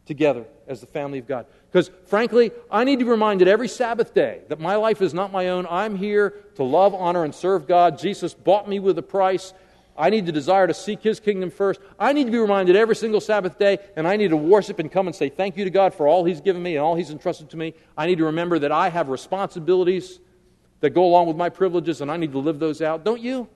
together 0.07 0.47
as 0.67 0.81
the 0.81 0.87
family 0.87 1.19
of 1.19 1.27
God. 1.27 1.47
Because 1.71 1.91
frankly, 2.07 2.53
I 2.71 2.85
need 2.85 3.01
to 3.01 3.05
be 3.05 3.11
reminded 3.11 3.49
every 3.49 3.69
Sabbath 3.69 4.15
day 4.15 4.41
that 4.49 4.61
my 4.61 4.77
life 4.77 5.03
is 5.03 5.13
not 5.13 5.33
my 5.33 5.49
own. 5.49 5.67
I'm 5.69 5.97
here 5.97 6.31
to 6.55 6.63
love, 6.63 6.95
honor, 6.95 7.25
and 7.25 7.35
serve 7.35 7.67
God. 7.67 7.99
Jesus 7.99 8.33
bought 8.33 8.69
me 8.69 8.79
with 8.79 8.97
a 8.99 9.03
price. 9.03 9.53
I 9.99 10.11
need 10.11 10.27
to 10.27 10.33
desire 10.33 10.67
to 10.67 10.75
seek 10.75 11.03
His 11.03 11.21
kingdom 11.21 11.51
first. 11.51 11.81
I 11.99 12.13
need 12.13 12.25
to 12.25 12.31
be 12.31 12.39
reminded 12.39 12.77
every 12.77 12.97
single 12.97 13.21
Sabbath 13.21 13.59
day, 13.59 13.79
and 13.97 14.07
I 14.07 14.17
need 14.17 14.29
to 14.29 14.37
worship 14.37 14.79
and 14.79 14.91
come 14.91 15.07
and 15.07 15.17
say 15.17 15.29
thank 15.29 15.57
you 15.57 15.65
to 15.65 15.71
God 15.71 15.95
for 15.95 16.07
all 16.07 16.25
He's 16.25 16.41
given 16.41 16.63
me 16.63 16.77
and 16.77 16.85
all 16.85 16.95
He's 16.95 17.11
entrusted 17.11 17.51
to 17.51 17.57
me. 17.57 17.75
I 17.97 18.07
need 18.07 18.19
to 18.19 18.27
remember 18.27 18.59
that 18.61 18.73
I 18.73 18.89
have 18.91 19.09
responsibilities 19.09 20.21
that 20.81 20.91
go 20.91 21.05
along 21.05 21.27
with 21.27 21.37
my 21.37 21.49
privileges, 21.49 22.01
and 22.01 22.11
I 22.11 22.17
need 22.17 22.33
to 22.33 22.39
live 22.39 22.59
those 22.59 22.83
out, 22.83 23.05
don't 23.05 23.21
you? 23.21 23.49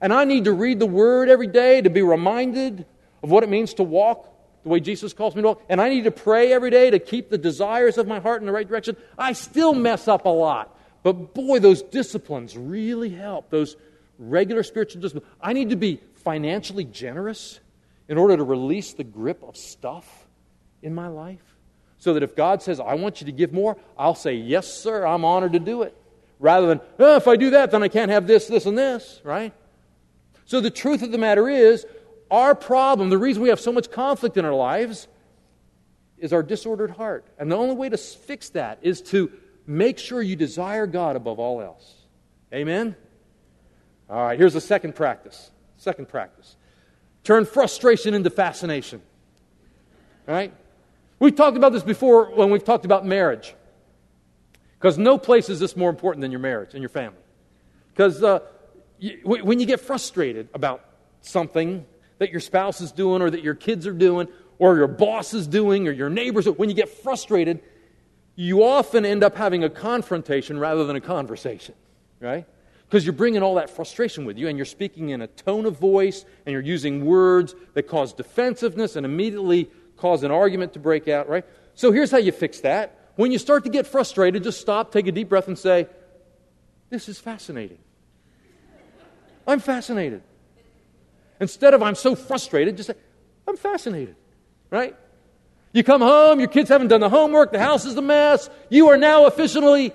And 0.00 0.12
I 0.12 0.24
need 0.24 0.44
to 0.44 0.52
read 0.52 0.78
the 0.78 0.86
Word 0.86 1.28
every 1.28 1.46
day 1.46 1.80
to 1.80 1.90
be 1.90 2.02
reminded 2.02 2.84
of 3.22 3.30
what 3.30 3.42
it 3.42 3.48
means 3.48 3.74
to 3.74 3.82
walk 3.82 4.31
the 4.62 4.68
way 4.68 4.80
Jesus 4.80 5.12
calls 5.12 5.34
me 5.34 5.42
to 5.42 5.48
walk. 5.48 5.62
And 5.68 5.80
I 5.80 5.88
need 5.88 6.04
to 6.04 6.10
pray 6.10 6.52
every 6.52 6.70
day 6.70 6.90
to 6.90 6.98
keep 6.98 7.30
the 7.30 7.38
desires 7.38 7.98
of 7.98 8.06
my 8.06 8.20
heart 8.20 8.40
in 8.40 8.46
the 8.46 8.52
right 8.52 8.66
direction. 8.66 8.96
I 9.18 9.32
still 9.32 9.74
mess 9.74 10.08
up 10.08 10.24
a 10.24 10.30
lot. 10.30 10.78
But 11.02 11.34
boy, 11.34 11.58
those 11.58 11.82
disciplines 11.82 12.56
really 12.56 13.10
help. 13.10 13.50
Those 13.50 13.76
regular 14.18 14.62
spiritual 14.62 15.02
disciplines. 15.02 15.28
I 15.40 15.52
need 15.52 15.70
to 15.70 15.76
be 15.76 16.00
financially 16.14 16.84
generous 16.84 17.60
in 18.08 18.18
order 18.18 18.36
to 18.36 18.44
release 18.44 18.92
the 18.92 19.04
grip 19.04 19.42
of 19.42 19.56
stuff 19.56 20.26
in 20.82 20.94
my 20.94 21.08
life. 21.08 21.40
So 21.98 22.14
that 22.14 22.22
if 22.22 22.34
God 22.34 22.62
says, 22.62 22.80
I 22.80 22.94
want 22.94 23.20
you 23.20 23.26
to 23.26 23.32
give 23.32 23.52
more, 23.52 23.76
I'll 23.96 24.14
say, 24.14 24.34
Yes, 24.34 24.72
sir, 24.72 25.06
I'm 25.06 25.24
honored 25.24 25.52
to 25.52 25.60
do 25.60 25.82
it 25.82 25.96
rather 26.42 26.66
than, 26.66 26.80
oh, 26.98 27.16
if 27.16 27.28
I 27.28 27.36
do 27.36 27.50
that, 27.50 27.70
then 27.70 27.82
I 27.82 27.88
can't 27.88 28.10
have 28.10 28.26
this, 28.26 28.48
this, 28.48 28.66
and 28.66 28.76
this, 28.76 29.20
right? 29.24 29.54
So 30.44 30.60
the 30.60 30.70
truth 30.70 31.02
of 31.02 31.12
the 31.12 31.18
matter 31.18 31.48
is, 31.48 31.86
our 32.32 32.54
problem, 32.54 33.10
the 33.10 33.18
reason 33.18 33.42
we 33.42 33.50
have 33.50 33.60
so 33.60 33.70
much 33.70 33.90
conflict 33.90 34.38
in 34.38 34.44
our 34.44 34.54
lives, 34.54 35.06
is 36.16 36.32
our 36.32 36.42
disordered 36.42 36.92
heart. 36.92 37.26
And 37.38 37.52
the 37.52 37.56
only 37.56 37.74
way 37.74 37.90
to 37.90 37.98
fix 37.98 38.48
that 38.50 38.78
is 38.80 39.02
to 39.02 39.30
make 39.66 39.98
sure 39.98 40.22
you 40.22 40.34
desire 40.34 40.86
God 40.86 41.14
above 41.14 41.38
all 41.38 41.60
else. 41.60 41.94
Amen? 42.54 42.96
All 44.08 44.24
right, 44.24 44.38
here's 44.38 44.54
the 44.54 44.60
second 44.60 44.94
practice. 44.94 45.50
Second 45.76 46.08
practice. 46.08 46.56
Turn 47.22 47.44
frustration 47.44 48.14
into 48.14 48.30
fascination. 48.30 49.02
All 50.26 50.34
right? 50.34 50.54
We've 51.18 51.34
talked 51.34 51.56
about 51.56 51.72
this 51.72 51.82
before 51.82 52.34
when 52.34 52.50
we've 52.50 52.64
talked 52.64 52.84
about 52.84 53.04
marriage. 53.04 53.54
Because 54.78 54.96
no 54.96 55.18
place 55.18 55.48
is 55.48 55.60
this 55.60 55.76
more 55.76 55.90
important 55.90 56.22
than 56.22 56.30
your 56.30 56.40
marriage 56.40 56.72
and 56.72 56.82
your 56.82 56.88
family. 56.88 57.18
Because 57.92 58.22
uh, 58.22 58.40
when 59.22 59.60
you 59.60 59.66
get 59.66 59.80
frustrated 59.80 60.48
about 60.54 60.84
something 61.20 61.84
that 62.22 62.30
your 62.30 62.40
spouse 62.40 62.80
is 62.80 62.92
doing 62.92 63.20
or 63.20 63.30
that 63.30 63.42
your 63.42 63.54
kids 63.54 63.86
are 63.86 63.92
doing 63.92 64.28
or 64.58 64.76
your 64.76 64.86
boss 64.86 65.34
is 65.34 65.46
doing 65.46 65.88
or 65.88 65.90
your 65.90 66.08
neighbors, 66.08 66.46
when 66.46 66.68
you 66.68 66.74
get 66.74 66.88
frustrated, 66.88 67.60
you 68.36 68.62
often 68.62 69.04
end 69.04 69.24
up 69.24 69.36
having 69.36 69.64
a 69.64 69.68
confrontation 69.68 70.58
rather 70.58 70.84
than 70.84 70.96
a 70.96 71.00
conversation, 71.00 71.74
right? 72.20 72.46
Because 72.86 73.04
you're 73.04 73.12
bringing 73.12 73.42
all 73.42 73.56
that 73.56 73.70
frustration 73.70 74.24
with 74.24 74.38
you 74.38 74.46
and 74.46 74.56
you're 74.56 74.64
speaking 74.64 75.10
in 75.10 75.20
a 75.20 75.26
tone 75.26 75.66
of 75.66 75.78
voice 75.78 76.24
and 76.46 76.52
you're 76.52 76.62
using 76.62 77.04
words 77.04 77.54
that 77.74 77.84
cause 77.88 78.12
defensiveness 78.12 78.94
and 78.94 79.04
immediately 79.04 79.68
cause 79.96 80.22
an 80.22 80.30
argument 80.30 80.74
to 80.74 80.78
break 80.78 81.08
out, 81.08 81.28
right? 81.28 81.44
So 81.74 81.90
here's 81.90 82.10
how 82.10 82.18
you 82.18 82.32
fix 82.32 82.60
that 82.60 82.98
when 83.16 83.32
you 83.32 83.38
start 83.38 83.64
to 83.64 83.70
get 83.70 83.86
frustrated, 83.86 84.42
just 84.44 84.60
stop, 84.60 84.92
take 84.92 85.06
a 85.06 85.12
deep 85.12 85.28
breath, 85.28 85.48
and 85.48 85.58
say, 85.58 85.88
This 86.88 87.08
is 87.08 87.18
fascinating. 87.18 87.78
I'm 89.46 89.60
fascinated. 89.60 90.22
Instead 91.42 91.74
of 91.74 91.82
I'm 91.82 91.96
so 91.96 92.14
frustrated, 92.14 92.76
just 92.76 92.86
say, 92.86 92.94
I'm 93.48 93.56
fascinated. 93.56 94.14
Right? 94.70 94.94
You 95.72 95.82
come 95.82 96.00
home, 96.00 96.38
your 96.38 96.48
kids 96.48 96.68
haven't 96.68 96.86
done 96.86 97.00
the 97.00 97.08
homework, 97.08 97.50
the 97.50 97.58
house 97.58 97.84
is 97.84 97.96
a 97.96 98.00
mess. 98.00 98.48
You 98.68 98.90
are 98.90 98.96
now 98.96 99.26
officially 99.26 99.92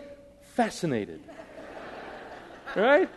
fascinated. 0.56 1.22
right? 2.76 3.10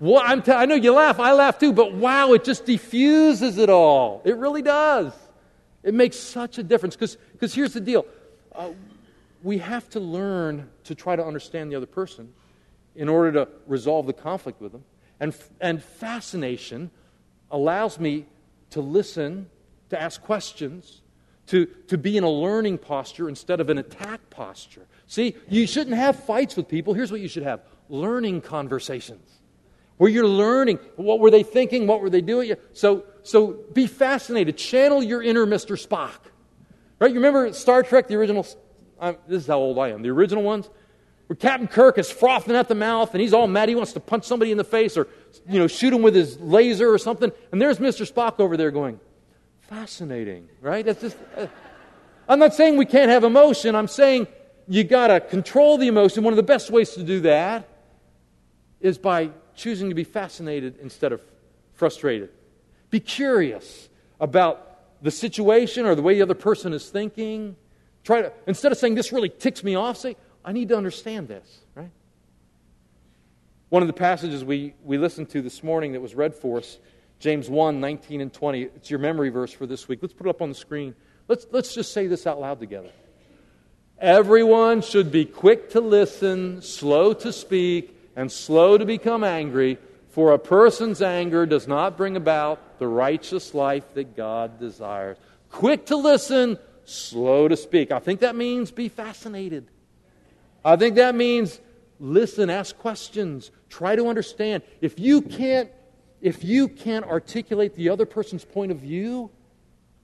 Well, 0.00 0.22
I'm 0.24 0.40
t- 0.40 0.52
I 0.52 0.64
know 0.64 0.76
you 0.76 0.94
laugh, 0.94 1.20
I 1.20 1.34
laugh 1.34 1.58
too, 1.58 1.74
but 1.74 1.92
wow, 1.92 2.32
it 2.32 2.44
just 2.44 2.64
diffuses 2.64 3.58
it 3.58 3.68
all. 3.68 4.22
It 4.24 4.38
really 4.38 4.62
does. 4.62 5.12
It 5.82 5.92
makes 5.92 6.16
such 6.16 6.56
a 6.56 6.62
difference 6.62 6.96
because 6.96 7.54
here's 7.54 7.74
the 7.74 7.80
deal 7.80 8.06
uh, 8.54 8.70
we 9.42 9.58
have 9.58 9.86
to 9.90 10.00
learn 10.00 10.70
to 10.84 10.94
try 10.94 11.14
to 11.14 11.24
understand 11.24 11.70
the 11.70 11.76
other 11.76 11.84
person 11.86 12.32
in 12.96 13.06
order 13.06 13.32
to 13.32 13.48
resolve 13.66 14.06
the 14.06 14.14
conflict 14.14 14.62
with 14.62 14.72
them. 14.72 14.84
And, 15.20 15.34
and 15.60 15.82
fascination 15.82 16.90
allows 17.50 17.98
me 17.98 18.26
to 18.70 18.80
listen, 18.80 19.48
to 19.90 20.00
ask 20.00 20.22
questions, 20.22 21.02
to, 21.46 21.66
to 21.88 21.96
be 21.96 22.16
in 22.16 22.24
a 22.24 22.30
learning 22.30 22.78
posture 22.78 23.28
instead 23.28 23.60
of 23.60 23.70
an 23.70 23.78
attack 23.78 24.28
posture. 24.30 24.86
See, 25.06 25.34
you 25.48 25.66
shouldn't 25.66 25.96
have 25.96 26.22
fights 26.24 26.56
with 26.56 26.68
people. 26.68 26.94
Here's 26.94 27.10
what 27.10 27.20
you 27.20 27.28
should 27.28 27.42
have 27.42 27.60
learning 27.88 28.42
conversations 28.42 29.38
where 29.98 30.10
you're 30.10 30.26
learning 30.26 30.78
what 30.96 31.20
were 31.20 31.30
they 31.30 31.42
thinking, 31.42 31.86
what 31.86 32.00
were 32.00 32.08
they 32.10 32.20
doing. 32.20 32.54
So, 32.72 33.04
so 33.22 33.58
be 33.72 33.86
fascinated. 33.86 34.56
Channel 34.56 35.02
your 35.02 35.22
inner 35.22 35.44
Mr. 35.44 35.76
Spock. 35.76 36.30
Right? 36.98 37.10
You 37.10 37.16
remember 37.16 37.52
Star 37.52 37.82
Trek, 37.82 38.08
the 38.08 38.14
original? 38.14 38.46
I'm, 39.00 39.14
uh, 39.14 39.18
this 39.28 39.42
is 39.42 39.46
how 39.48 39.58
old 39.58 39.78
I 39.78 39.90
am. 39.90 40.02
The 40.02 40.08
original 40.08 40.42
ones, 40.42 40.70
where 41.28 41.36
Captain 41.36 41.68
Kirk 41.68 41.98
is 41.98 42.10
frothing 42.10 42.56
at 42.56 42.68
the 42.68 42.74
mouth 42.74 43.12
and 43.14 43.20
he's 43.20 43.32
all 43.32 43.46
mad. 43.46 43.68
He 43.68 43.74
wants 43.74 43.92
to 43.92 44.00
punch 44.00 44.24
somebody 44.24 44.50
in 44.50 44.58
the 44.58 44.64
face 44.64 44.96
or 44.96 45.06
you 45.48 45.58
know 45.58 45.68
shoot 45.68 45.92
him 45.92 46.02
with 46.02 46.14
his 46.14 46.38
laser 46.40 46.92
or 46.92 46.98
something. 46.98 47.30
And 47.52 47.62
there's 47.62 47.78
Mr. 47.78 48.10
Spock 48.10 48.40
over 48.40 48.56
there 48.56 48.70
going, 48.70 48.98
fascinating, 49.60 50.48
right? 50.60 50.84
That's 50.84 51.00
just. 51.00 51.16
Uh, 51.36 51.46
I'm 52.28 52.38
not 52.38 52.54
saying 52.54 52.76
we 52.76 52.86
can't 52.86 53.10
have 53.10 53.24
emotion. 53.24 53.74
I'm 53.74 53.88
saying 53.88 54.26
you 54.66 54.84
got 54.84 55.08
to 55.08 55.20
control 55.20 55.78
the 55.78 55.88
emotion. 55.88 56.24
One 56.24 56.32
of 56.32 56.36
the 56.36 56.42
best 56.42 56.70
ways 56.70 56.90
to 56.92 57.02
do 57.02 57.20
that 57.20 57.68
is 58.80 58.98
by 58.98 59.30
choosing 59.54 59.88
to 59.88 59.94
be 59.94 60.04
fascinated 60.04 60.76
instead 60.80 61.12
of 61.12 61.22
frustrated. 61.74 62.30
Be 62.90 63.00
curious 63.00 63.88
about 64.20 65.02
the 65.02 65.10
situation 65.10 65.86
or 65.86 65.94
the 65.94 66.02
way 66.02 66.14
the 66.14 66.22
other 66.22 66.34
person 66.34 66.72
is 66.72 66.88
thinking. 66.88 67.56
Try 68.04 68.22
to, 68.22 68.32
instead 68.46 68.72
of 68.72 68.78
saying, 68.78 68.94
this 68.94 69.12
really 69.12 69.28
ticks 69.28 69.62
me 69.62 69.74
off, 69.74 69.96
say, 69.96 70.16
I 70.48 70.52
need 70.52 70.70
to 70.70 70.78
understand 70.78 71.28
this, 71.28 71.58
right? 71.74 71.90
One 73.68 73.82
of 73.82 73.86
the 73.86 73.92
passages 73.92 74.42
we, 74.42 74.72
we 74.82 74.96
listened 74.96 75.28
to 75.32 75.42
this 75.42 75.62
morning 75.62 75.92
that 75.92 76.00
was 76.00 76.14
read 76.14 76.34
for 76.34 76.56
us, 76.56 76.78
James 77.18 77.50
1 77.50 77.80
19 77.80 78.22
and 78.22 78.32
20, 78.32 78.62
it's 78.62 78.88
your 78.88 78.98
memory 78.98 79.28
verse 79.28 79.52
for 79.52 79.66
this 79.66 79.88
week. 79.88 79.98
Let's 80.00 80.14
put 80.14 80.26
it 80.26 80.30
up 80.30 80.40
on 80.40 80.48
the 80.48 80.54
screen. 80.54 80.94
Let's, 81.28 81.46
let's 81.50 81.74
just 81.74 81.92
say 81.92 82.06
this 82.06 82.26
out 82.26 82.40
loud 82.40 82.60
together. 82.60 82.88
Everyone 83.98 84.80
should 84.80 85.12
be 85.12 85.26
quick 85.26 85.68
to 85.72 85.82
listen, 85.82 86.62
slow 86.62 87.12
to 87.12 87.30
speak, 87.30 87.94
and 88.16 88.32
slow 88.32 88.78
to 88.78 88.86
become 88.86 89.24
angry, 89.24 89.76
for 90.08 90.32
a 90.32 90.38
person's 90.38 91.02
anger 91.02 91.44
does 91.44 91.68
not 91.68 91.98
bring 91.98 92.16
about 92.16 92.78
the 92.78 92.88
righteous 92.88 93.52
life 93.52 93.84
that 93.92 94.16
God 94.16 94.58
desires. 94.58 95.18
Quick 95.50 95.84
to 95.86 95.96
listen, 95.96 96.58
slow 96.86 97.48
to 97.48 97.56
speak. 97.58 97.92
I 97.92 97.98
think 97.98 98.20
that 98.20 98.34
means 98.34 98.70
be 98.70 98.88
fascinated. 98.88 99.68
I 100.68 100.76
think 100.76 100.96
that 100.96 101.14
means 101.14 101.60
listen, 102.00 102.50
ask 102.50 102.76
questions, 102.76 103.50
try 103.68 103.96
to 103.96 104.08
understand. 104.08 104.62
If 104.80 104.98
you 104.98 105.22
can't 105.22 105.70
if 106.20 106.42
you 106.42 106.68
can't 106.68 107.04
articulate 107.04 107.74
the 107.76 107.88
other 107.88 108.04
person's 108.04 108.44
point 108.44 108.72
of 108.72 108.78
view 108.78 109.30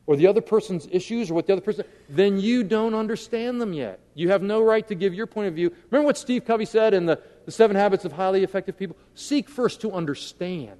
or 0.06 0.16
the 0.16 0.26
other 0.26 0.40
person's 0.40 0.86
issues 0.92 1.30
or 1.30 1.34
what 1.34 1.46
the 1.46 1.52
other 1.52 1.62
person 1.62 1.84
then 2.08 2.38
you 2.38 2.62
don't 2.62 2.94
understand 2.94 3.60
them 3.60 3.72
yet. 3.72 4.00
You 4.14 4.30
have 4.30 4.42
no 4.42 4.62
right 4.62 4.86
to 4.88 4.94
give 4.94 5.12
your 5.12 5.26
point 5.26 5.48
of 5.48 5.54
view. 5.54 5.72
Remember 5.90 6.06
what 6.06 6.18
Steve 6.18 6.44
Covey 6.44 6.64
said 6.64 6.94
in 6.94 7.06
the 7.06 7.20
the 7.44 7.52
seven 7.52 7.76
habits 7.76 8.04
of 8.04 8.12
highly 8.12 8.42
effective 8.42 8.76
people, 8.76 8.96
seek 9.14 9.48
first 9.48 9.80
to 9.82 9.92
understand, 9.92 10.78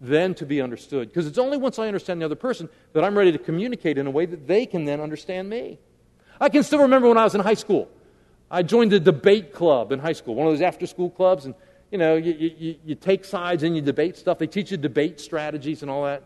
then 0.00 0.34
to 0.34 0.46
be 0.46 0.60
understood. 0.60 1.08
Because 1.08 1.26
it's 1.26 1.38
only 1.38 1.56
once 1.56 1.78
I 1.78 1.86
understand 1.86 2.20
the 2.20 2.24
other 2.24 2.34
person 2.34 2.68
that 2.92 3.04
I'm 3.04 3.16
ready 3.16 3.32
to 3.32 3.38
communicate 3.38 3.98
in 3.98 4.06
a 4.06 4.10
way 4.10 4.26
that 4.26 4.46
they 4.46 4.66
can 4.66 4.84
then 4.84 5.00
understand 5.00 5.48
me. 5.48 5.78
I 6.40 6.48
can 6.48 6.62
still 6.62 6.80
remember 6.80 7.08
when 7.08 7.18
I 7.18 7.24
was 7.24 7.34
in 7.34 7.40
high 7.40 7.54
school. 7.54 7.88
I 8.50 8.62
joined 8.62 8.92
the 8.92 9.00
debate 9.00 9.52
club 9.52 9.92
in 9.92 9.98
high 9.98 10.12
school, 10.12 10.34
one 10.34 10.46
of 10.46 10.52
those 10.52 10.62
after 10.62 10.86
school 10.86 11.10
clubs, 11.10 11.46
and 11.46 11.54
you 11.90 11.98
know, 11.98 12.16
you, 12.16 12.32
you, 12.32 12.76
you 12.84 12.94
take 12.94 13.24
sides 13.24 13.62
and 13.62 13.74
you 13.74 13.82
debate 13.82 14.16
stuff. 14.16 14.38
They 14.38 14.46
teach 14.46 14.70
you 14.70 14.76
debate 14.76 15.20
strategies 15.20 15.82
and 15.82 15.90
all 15.90 16.04
that. 16.04 16.24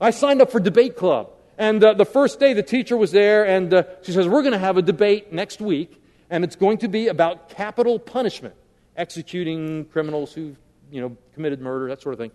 I 0.00 0.10
signed 0.10 0.42
up 0.42 0.50
for 0.50 0.60
debate 0.60 0.96
club. 0.96 1.30
And 1.58 1.82
uh, 1.82 1.94
the 1.94 2.04
first 2.04 2.38
day, 2.38 2.52
the 2.52 2.62
teacher 2.62 2.98
was 2.98 3.12
there, 3.12 3.46
and 3.46 3.72
uh, 3.72 3.84
she 4.02 4.12
says, 4.12 4.28
We're 4.28 4.42
going 4.42 4.52
to 4.52 4.58
have 4.58 4.76
a 4.76 4.82
debate 4.82 5.32
next 5.32 5.60
week, 5.60 6.02
and 6.28 6.44
it's 6.44 6.56
going 6.56 6.78
to 6.78 6.88
be 6.88 7.08
about 7.08 7.48
capital 7.48 7.98
punishment 7.98 8.54
executing 8.96 9.86
criminals 9.86 10.32
who've 10.32 10.56
you 10.90 11.00
know, 11.00 11.16
committed 11.34 11.60
murder, 11.60 11.88
that 11.88 12.02
sort 12.02 12.12
of 12.12 12.18
thing. 12.18 12.30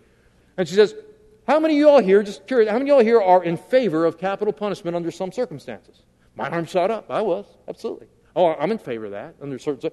And 0.56 0.68
she 0.68 0.74
says, 0.74 0.94
How 1.46 1.60
many 1.60 1.74
of 1.74 1.78
you 1.78 1.88
all 1.88 2.02
here, 2.02 2.22
just 2.22 2.46
curious, 2.46 2.70
how 2.70 2.78
many 2.78 2.90
of 2.90 2.94
you 2.94 2.94
all 2.94 3.04
here 3.04 3.20
are 3.20 3.44
in 3.44 3.56
favor 3.56 4.04
of 4.04 4.18
capital 4.18 4.52
punishment 4.52 4.96
under 4.96 5.10
some 5.10 5.32
circumstances? 5.32 6.02
My 6.34 6.48
arm 6.48 6.66
shot 6.66 6.90
up. 6.90 7.10
I 7.10 7.20
was, 7.20 7.46
absolutely. 7.68 8.08
Oh, 8.34 8.54
I'm 8.54 8.70
in 8.70 8.78
favor 8.78 9.06
of 9.06 9.10
that 9.12 9.34
under 9.40 9.58
certain 9.58 9.90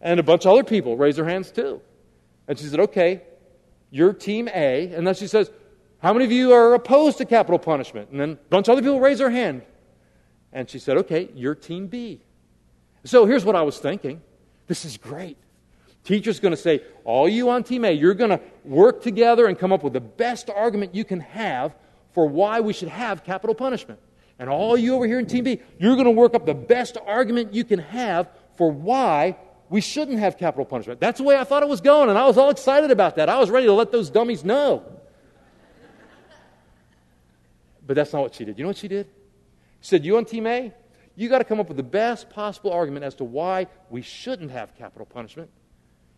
And 0.00 0.20
a 0.20 0.22
bunch 0.22 0.46
of 0.46 0.52
other 0.52 0.64
people 0.64 0.96
raised 0.96 1.18
their 1.18 1.24
hands 1.24 1.50
too. 1.50 1.80
And 2.46 2.58
she 2.58 2.66
said, 2.66 2.80
Okay, 2.80 3.22
you're 3.90 4.12
team 4.12 4.48
A. 4.48 4.92
And 4.92 5.06
then 5.06 5.14
she 5.14 5.26
says, 5.26 5.50
How 5.98 6.12
many 6.12 6.24
of 6.24 6.32
you 6.32 6.52
are 6.52 6.74
opposed 6.74 7.18
to 7.18 7.24
capital 7.24 7.58
punishment? 7.58 8.10
And 8.10 8.20
then 8.20 8.30
a 8.32 8.48
bunch 8.50 8.68
of 8.68 8.72
other 8.72 8.82
people 8.82 9.00
raised 9.00 9.20
their 9.20 9.30
hand. 9.30 9.62
And 10.52 10.68
she 10.68 10.78
said, 10.78 10.96
Okay, 10.98 11.28
you're 11.34 11.54
team 11.54 11.86
B. 11.86 12.22
So 13.04 13.26
here's 13.26 13.44
what 13.44 13.56
I 13.56 13.62
was 13.62 13.78
thinking. 13.78 14.20
This 14.66 14.84
is 14.84 14.96
great. 14.96 15.38
Teacher's 16.04 16.40
going 16.40 16.52
to 16.52 16.60
say, 16.60 16.82
all 17.04 17.28
you 17.28 17.50
on 17.50 17.64
Team 17.64 17.84
A, 17.84 17.90
you're 17.90 18.14
going 18.14 18.30
to 18.30 18.40
work 18.64 19.02
together 19.02 19.46
and 19.46 19.58
come 19.58 19.72
up 19.72 19.82
with 19.82 19.92
the 19.92 20.00
best 20.00 20.48
argument 20.48 20.94
you 20.94 21.04
can 21.04 21.20
have 21.20 21.74
for 22.12 22.26
why 22.26 22.60
we 22.60 22.72
should 22.72 22.88
have 22.88 23.24
capital 23.24 23.54
punishment. 23.54 24.00
And 24.38 24.48
all 24.48 24.76
you 24.76 24.94
over 24.94 25.06
here 25.06 25.18
in 25.18 25.26
Team 25.26 25.44
B, 25.44 25.60
you're 25.78 25.94
going 25.94 26.04
to 26.04 26.12
work 26.12 26.34
up 26.34 26.46
the 26.46 26.54
best 26.54 26.96
argument 27.06 27.54
you 27.54 27.64
can 27.64 27.80
have 27.80 28.28
for 28.56 28.70
why 28.70 29.36
we 29.68 29.80
shouldn't 29.80 30.18
have 30.18 30.38
capital 30.38 30.64
punishment. 30.64 31.00
That's 31.00 31.18
the 31.18 31.24
way 31.24 31.36
I 31.36 31.44
thought 31.44 31.62
it 31.62 31.68
was 31.68 31.80
going, 31.80 32.08
and 32.08 32.18
I 32.18 32.26
was 32.26 32.38
all 32.38 32.50
excited 32.50 32.90
about 32.90 33.16
that. 33.16 33.28
I 33.28 33.38
was 33.38 33.50
ready 33.50 33.66
to 33.66 33.72
let 33.72 33.92
those 33.92 34.10
dummies 34.10 34.44
know. 34.44 34.84
But 37.86 37.94
that's 37.94 38.12
not 38.12 38.22
what 38.22 38.34
she 38.34 38.44
did. 38.44 38.58
You 38.58 38.64
know 38.64 38.68
what 38.68 38.76
she 38.76 38.88
did? 38.88 39.08
She 39.80 39.88
said, 39.88 40.04
You 40.04 40.16
on 40.18 40.24
Team 40.24 40.46
A, 40.46 40.72
you 41.16 41.28
got 41.28 41.38
to 41.38 41.44
come 41.44 41.58
up 41.58 41.68
with 41.68 41.76
the 41.76 41.82
best 41.82 42.30
possible 42.30 42.70
argument 42.70 43.04
as 43.04 43.14
to 43.16 43.24
why 43.24 43.66
we 43.90 44.02
shouldn't 44.02 44.50
have 44.50 44.76
capital 44.76 45.06
punishment. 45.06 45.50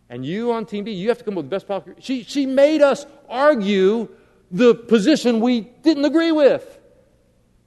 And 0.09 0.25
you 0.25 0.51
on 0.51 0.65
Team 0.65 0.83
B, 0.83 0.91
you 0.91 1.09
have 1.09 1.17
to 1.19 1.23
come 1.23 1.35
up 1.35 1.43
with 1.43 1.49
the 1.49 1.55
best 1.55 1.67
possible. 1.67 1.93
She, 1.99 2.23
she 2.23 2.45
made 2.45 2.81
us 2.81 3.05
argue 3.29 4.09
the 4.51 4.75
position 4.75 5.39
we 5.39 5.61
didn't 5.61 6.03
agree 6.03 6.33
with. 6.33 6.79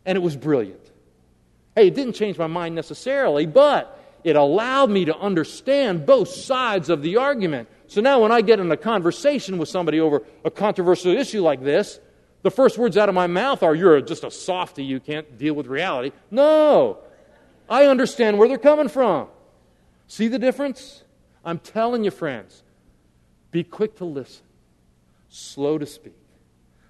And 0.07 0.17
it 0.17 0.21
was 0.21 0.37
brilliant. 0.37 0.81
Hey, 1.75 1.89
it 1.89 1.95
didn't 1.95 2.15
change 2.15 2.39
my 2.39 2.47
mind 2.47 2.75
necessarily, 2.75 3.47
but 3.47 4.01
it 4.23 4.37
allowed 4.37 4.91
me 4.91 5.05
to 5.07 5.17
understand 5.17 6.07
both 6.07 6.29
sides 6.29 6.89
of 6.89 7.03
the 7.03 7.17
argument. 7.17 7.69
So 7.89 8.01
now 8.01 8.23
when 8.23 8.33
I 8.33 8.41
get 8.41 8.61
in 8.61 8.71
a 8.71 8.77
conversation 8.77 9.59
with 9.59 9.69
somebody 9.69 10.01
over 10.01 10.23
a 10.45 10.51
controversial 10.51 11.13
issue 11.13 11.43
like 11.43 11.63
this, 11.63 12.01
the 12.43 12.51
first 12.51 12.79
words 12.79 12.97
out 12.97 13.09
of 13.09 13.15
my 13.15 13.27
mouth 13.27 13.63
are, 13.63 13.75
You're 13.75 14.01
just 14.01 14.25
a 14.25 14.31
softy, 14.31 14.85
you 14.85 15.01
can't 15.01 15.39
deal 15.39 15.55
with 15.55 15.67
reality. 15.67 16.13
No, 16.31 16.99
I 17.69 17.87
understand 17.87 18.39
where 18.39 18.49
they're 18.49 18.59
coming 18.59 18.89
from. 18.89 19.29
See 20.07 20.29
the 20.29 20.39
difference? 20.39 21.03
I'm 21.45 21.59
telling 21.59 22.05
you, 22.05 22.11
friends, 22.11 22.63
be 23.51 23.65
quick 23.65 23.97
to 23.97 24.05
listen, 24.05 24.45
slow 25.29 25.79
to 25.79 25.87
speak, 25.87 26.17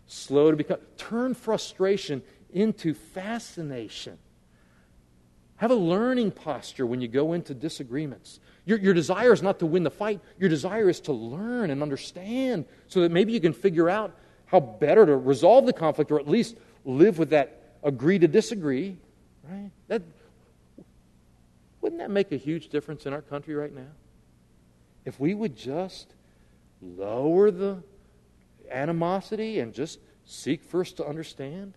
slow 0.07 0.51
to 0.51 0.57
become. 0.57 0.79
Turn 0.97 1.35
frustration 1.35 2.23
into 2.55 2.95
fascination. 2.95 4.17
Have 5.57 5.71
a 5.71 5.75
learning 5.75 6.31
posture 6.31 6.87
when 6.87 7.01
you 7.01 7.09
go 7.09 7.33
into 7.33 7.53
disagreements. 7.53 8.41
Your, 8.65 8.79
your 8.79 8.95
desire 8.95 9.33
is 9.33 9.43
not 9.43 9.59
to 9.59 9.67
win 9.67 9.83
the 9.83 9.91
fight, 9.91 10.21
your 10.39 10.49
desire 10.49 10.89
is 10.89 11.01
to 11.01 11.13
learn 11.13 11.71
and 11.71 11.83
understand 11.83 12.65
so 12.89 13.03
that 13.03 13.11
maybe 13.11 13.33
you 13.33 13.41
can 13.41 13.53
figure 13.53 13.91
out 13.91 14.17
how 14.47 14.61
better 14.61 15.05
to 15.05 15.17
resolve 15.17 15.67
the 15.67 15.73
conflict 15.73 16.11
or 16.11 16.19
at 16.19 16.29
least 16.29 16.57
live 16.85 17.19
with 17.19 17.31
that 17.31 17.63
agree 17.83 18.19
to 18.19 18.29
disagree. 18.29 18.97
Right? 19.49 19.71
That, 19.89 20.03
wouldn't 21.81 22.01
that 22.01 22.11
make 22.11 22.33
a 22.33 22.37
huge 22.37 22.69
difference 22.69 23.05
in 23.05 23.13
our 23.13 23.23
country 23.23 23.55
right 23.55 23.75
now? 23.75 23.93
If 25.05 25.21
we 25.21 25.35
would 25.35 25.57
just 25.57 26.15
lower 26.81 27.51
the 27.51 27.83
animosity 28.71 29.61
and 29.61 29.75
just 29.75 29.99
seek 30.25 30.63
first 30.63 30.97
to 30.97 31.07
understand, 31.07 31.75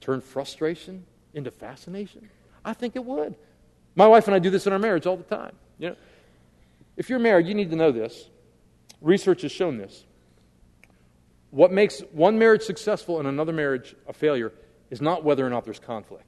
turn 0.00 0.20
frustration 0.20 1.04
into 1.34 1.50
fascination, 1.50 2.28
I 2.64 2.72
think 2.72 2.96
it 2.96 3.04
would. 3.04 3.34
My 3.94 4.06
wife 4.06 4.26
and 4.26 4.34
I 4.34 4.38
do 4.38 4.50
this 4.50 4.66
in 4.66 4.72
our 4.72 4.78
marriage 4.78 5.06
all 5.06 5.16
the 5.16 5.22
time. 5.22 5.54
You 5.78 5.90
know, 5.90 5.96
if 6.96 7.10
you're 7.10 7.18
married, 7.18 7.46
you 7.46 7.54
need 7.54 7.70
to 7.70 7.76
know 7.76 7.92
this. 7.92 8.28
Research 9.00 9.42
has 9.42 9.52
shown 9.52 9.78
this. 9.78 10.04
What 11.50 11.72
makes 11.72 12.00
one 12.12 12.38
marriage 12.38 12.62
successful 12.62 13.18
and 13.18 13.28
another 13.28 13.52
marriage 13.52 13.94
a 14.06 14.12
failure 14.12 14.52
is 14.90 15.00
not 15.00 15.24
whether 15.24 15.46
or 15.46 15.50
not 15.50 15.64
there's 15.64 15.78
conflict. 15.78 16.24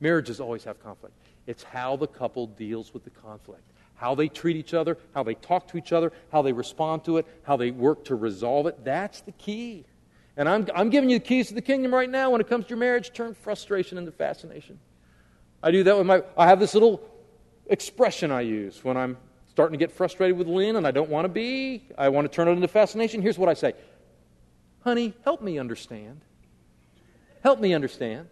Marriages 0.00 0.40
always 0.40 0.64
have 0.64 0.82
conflict. 0.82 1.14
It's 1.46 1.62
how 1.62 1.96
the 1.96 2.06
couple 2.06 2.46
deals 2.46 2.92
with 2.92 3.04
the 3.04 3.10
conflict 3.10 3.62
how 3.96 4.14
they 4.14 4.28
treat 4.28 4.56
each 4.56 4.74
other, 4.74 4.98
how 5.14 5.22
they 5.22 5.34
talk 5.34 5.66
to 5.68 5.76
each 5.76 5.92
other, 5.92 6.12
how 6.30 6.42
they 6.42 6.52
respond 6.52 7.04
to 7.04 7.16
it, 7.16 7.26
how 7.42 7.56
they 7.56 7.70
work 7.70 8.04
to 8.04 8.14
resolve 8.14 8.66
it. 8.66 8.84
That's 8.84 9.22
the 9.22 9.32
key. 9.32 9.84
And 10.36 10.48
I'm, 10.48 10.66
I'm 10.74 10.90
giving 10.90 11.08
you 11.08 11.18
the 11.18 11.24
keys 11.24 11.48
to 11.48 11.54
the 11.54 11.62
kingdom 11.62 11.94
right 11.94 12.10
now 12.10 12.30
when 12.30 12.40
it 12.40 12.48
comes 12.48 12.66
to 12.66 12.70
your 12.70 12.78
marriage. 12.78 13.12
Turn 13.12 13.34
frustration 13.34 13.96
into 13.96 14.12
fascination. 14.12 14.78
I 15.62 15.70
do 15.70 15.82
that 15.84 15.96
with 15.96 16.06
my, 16.06 16.22
I 16.36 16.46
have 16.46 16.60
this 16.60 16.74
little 16.74 17.00
expression 17.66 18.30
I 18.30 18.42
use 18.42 18.84
when 18.84 18.96
I'm 18.96 19.16
starting 19.48 19.78
to 19.78 19.82
get 19.82 19.90
frustrated 19.90 20.36
with 20.36 20.46
Lynn 20.46 20.76
and 20.76 20.86
I 20.86 20.90
don't 20.90 21.08
want 21.08 21.24
to 21.24 21.30
be. 21.30 21.82
I 21.96 22.10
want 22.10 22.30
to 22.30 22.34
turn 22.34 22.48
it 22.48 22.52
into 22.52 22.68
fascination. 22.68 23.22
Here's 23.22 23.38
what 23.38 23.48
I 23.48 23.54
say 23.54 23.72
Honey, 24.80 25.14
help 25.24 25.42
me 25.42 25.58
understand. 25.58 26.20
Help 27.42 27.60
me 27.60 27.74
understand. 27.74 28.28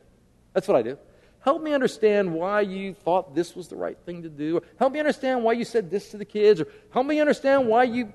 That's 0.53 0.69
what 0.69 0.77
I 0.77 0.83
do. 0.83 0.99
Help 1.41 1.63
me 1.63 1.75
understand 1.75 2.33
why 2.33 2.61
you 2.63 2.95
thought 2.95 3.35
this 3.35 3.55
was 3.55 3.69
the 3.69 3.77
right 3.77 3.99
thing 4.07 4.23
to 4.23 4.29
do. 4.29 4.59
Or 4.59 4.63
help 4.79 4.93
me 4.93 4.99
understand 4.99 5.43
why 5.43 5.53
you 5.53 5.65
said 5.65 5.91
this 5.91 6.11
to 6.11 6.17
the 6.17 6.25
kids. 6.25 6.61
Or 6.61 6.69
help 6.91 7.07
me 7.07 7.21
understand 7.21 7.69
why 7.69 7.85
you 7.85 8.13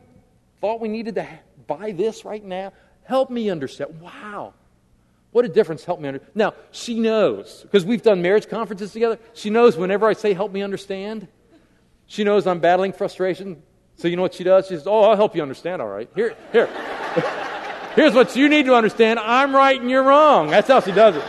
thought 0.62 0.80
we 0.80 0.88
needed 0.88 1.16
to 1.16 1.28
buy 1.68 1.92
this 1.92 2.26
right 2.26 2.44
now. 2.44 2.74
Help 3.10 3.32
me 3.32 3.50
understand. 3.50 4.02
Wow. 4.02 4.54
What 5.32 5.44
a 5.44 5.48
difference 5.48 5.84
help 5.84 6.00
me 6.00 6.10
understand. 6.10 6.36
Now, 6.36 6.54
she 6.70 7.00
knows, 7.00 7.64
because 7.64 7.84
we've 7.84 8.04
done 8.04 8.22
marriage 8.22 8.48
conferences 8.48 8.94
together, 8.94 9.18
she 9.34 9.50
knows 9.50 9.76
whenever 9.76 10.08
I 10.08 10.14
say 10.14 10.34
help 10.34 10.52
me 10.52 10.62
understand, 10.62 11.28
she 12.06 12.24
knows 12.24 12.46
I'm 12.46 12.60
battling 12.60 12.94
frustration. 12.94 13.64
So 13.96 14.08
you 14.08 14.16
know 14.16 14.22
what 14.22 14.36
she 14.36 14.44
does? 14.44 14.68
She 14.68 14.76
says, 14.76 14.86
Oh, 14.86 15.02
I'll 15.02 15.16
help 15.16 15.36
you 15.36 15.42
understand, 15.42 15.82
all 15.82 15.88
right. 15.88 16.08
Here, 16.14 16.36
here. 16.52 16.68
Here's 17.96 18.14
what 18.14 18.36
you 18.36 18.48
need 18.48 18.68
to 18.68 18.76
understand. 18.76 19.18
I'm 19.18 19.56
right 19.56 19.82
and 19.82 19.90
you're 19.90 20.04
wrong. 20.04 20.52
That's 20.52 20.68
how 20.68 20.80
she 20.80 20.92
does 20.92 21.16
it. 21.16 21.26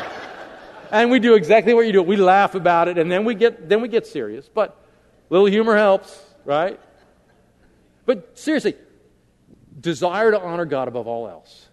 And 0.90 1.10
we 1.10 1.18
do 1.18 1.32
exactly 1.32 1.72
what 1.72 1.86
you 1.86 1.94
do. 1.94 2.02
We 2.02 2.16
laugh 2.16 2.54
about 2.54 2.88
it 2.88 2.98
and 2.98 3.10
then 3.10 3.24
we 3.24 3.34
get 3.34 3.70
then 3.70 3.80
we 3.80 3.88
get 3.88 4.06
serious. 4.06 4.50
But 4.52 4.78
little 5.30 5.46
humor 5.46 5.78
helps, 5.78 6.22
right? 6.44 6.78
But 8.04 8.38
seriously, 8.38 8.74
desire 9.80 10.30
to 10.32 10.38
honor 10.38 10.66
God 10.66 10.86
above 10.86 11.06
all 11.06 11.26
else 11.26 11.68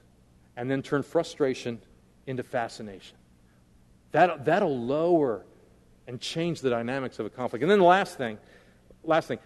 and 0.58 0.70
then 0.70 0.82
turn 0.82 1.04
frustration 1.04 1.80
into 2.26 2.44
fascination. 2.44 3.16
That, 4.12 4.44
that'll 4.44 4.78
lower 4.78 5.46
and 6.08 6.20
change 6.20 6.62
the 6.62 6.70
dynamics 6.70 7.20
of 7.20 7.26
a 7.26 7.30
conflict. 7.30 7.62
And 7.62 7.72
then 7.72 7.80
the 7.80 7.86
last 7.86 8.18
thing, 8.18 8.40
last 9.04 9.28
thing, 9.28 9.40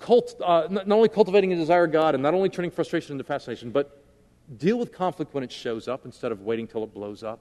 cult, 0.00 0.34
uh, 0.44 0.66
not 0.70 0.90
only 0.90 1.08
cultivating 1.08 1.52
a 1.52 1.56
desire 1.56 1.84
of 1.84 1.92
God 1.92 2.14
and 2.14 2.22
not 2.22 2.34
only 2.34 2.48
turning 2.48 2.70
frustration 2.70 3.12
into 3.12 3.24
fascination, 3.24 3.70
but 3.70 4.02
deal 4.58 4.76
with 4.76 4.92
conflict 4.92 5.32
when 5.32 5.44
it 5.44 5.52
shows 5.52 5.86
up 5.86 6.04
instead 6.04 6.32
of 6.32 6.42
waiting 6.42 6.66
till 6.66 6.82
it 6.82 6.92
blows 6.92 7.22
up. 7.22 7.40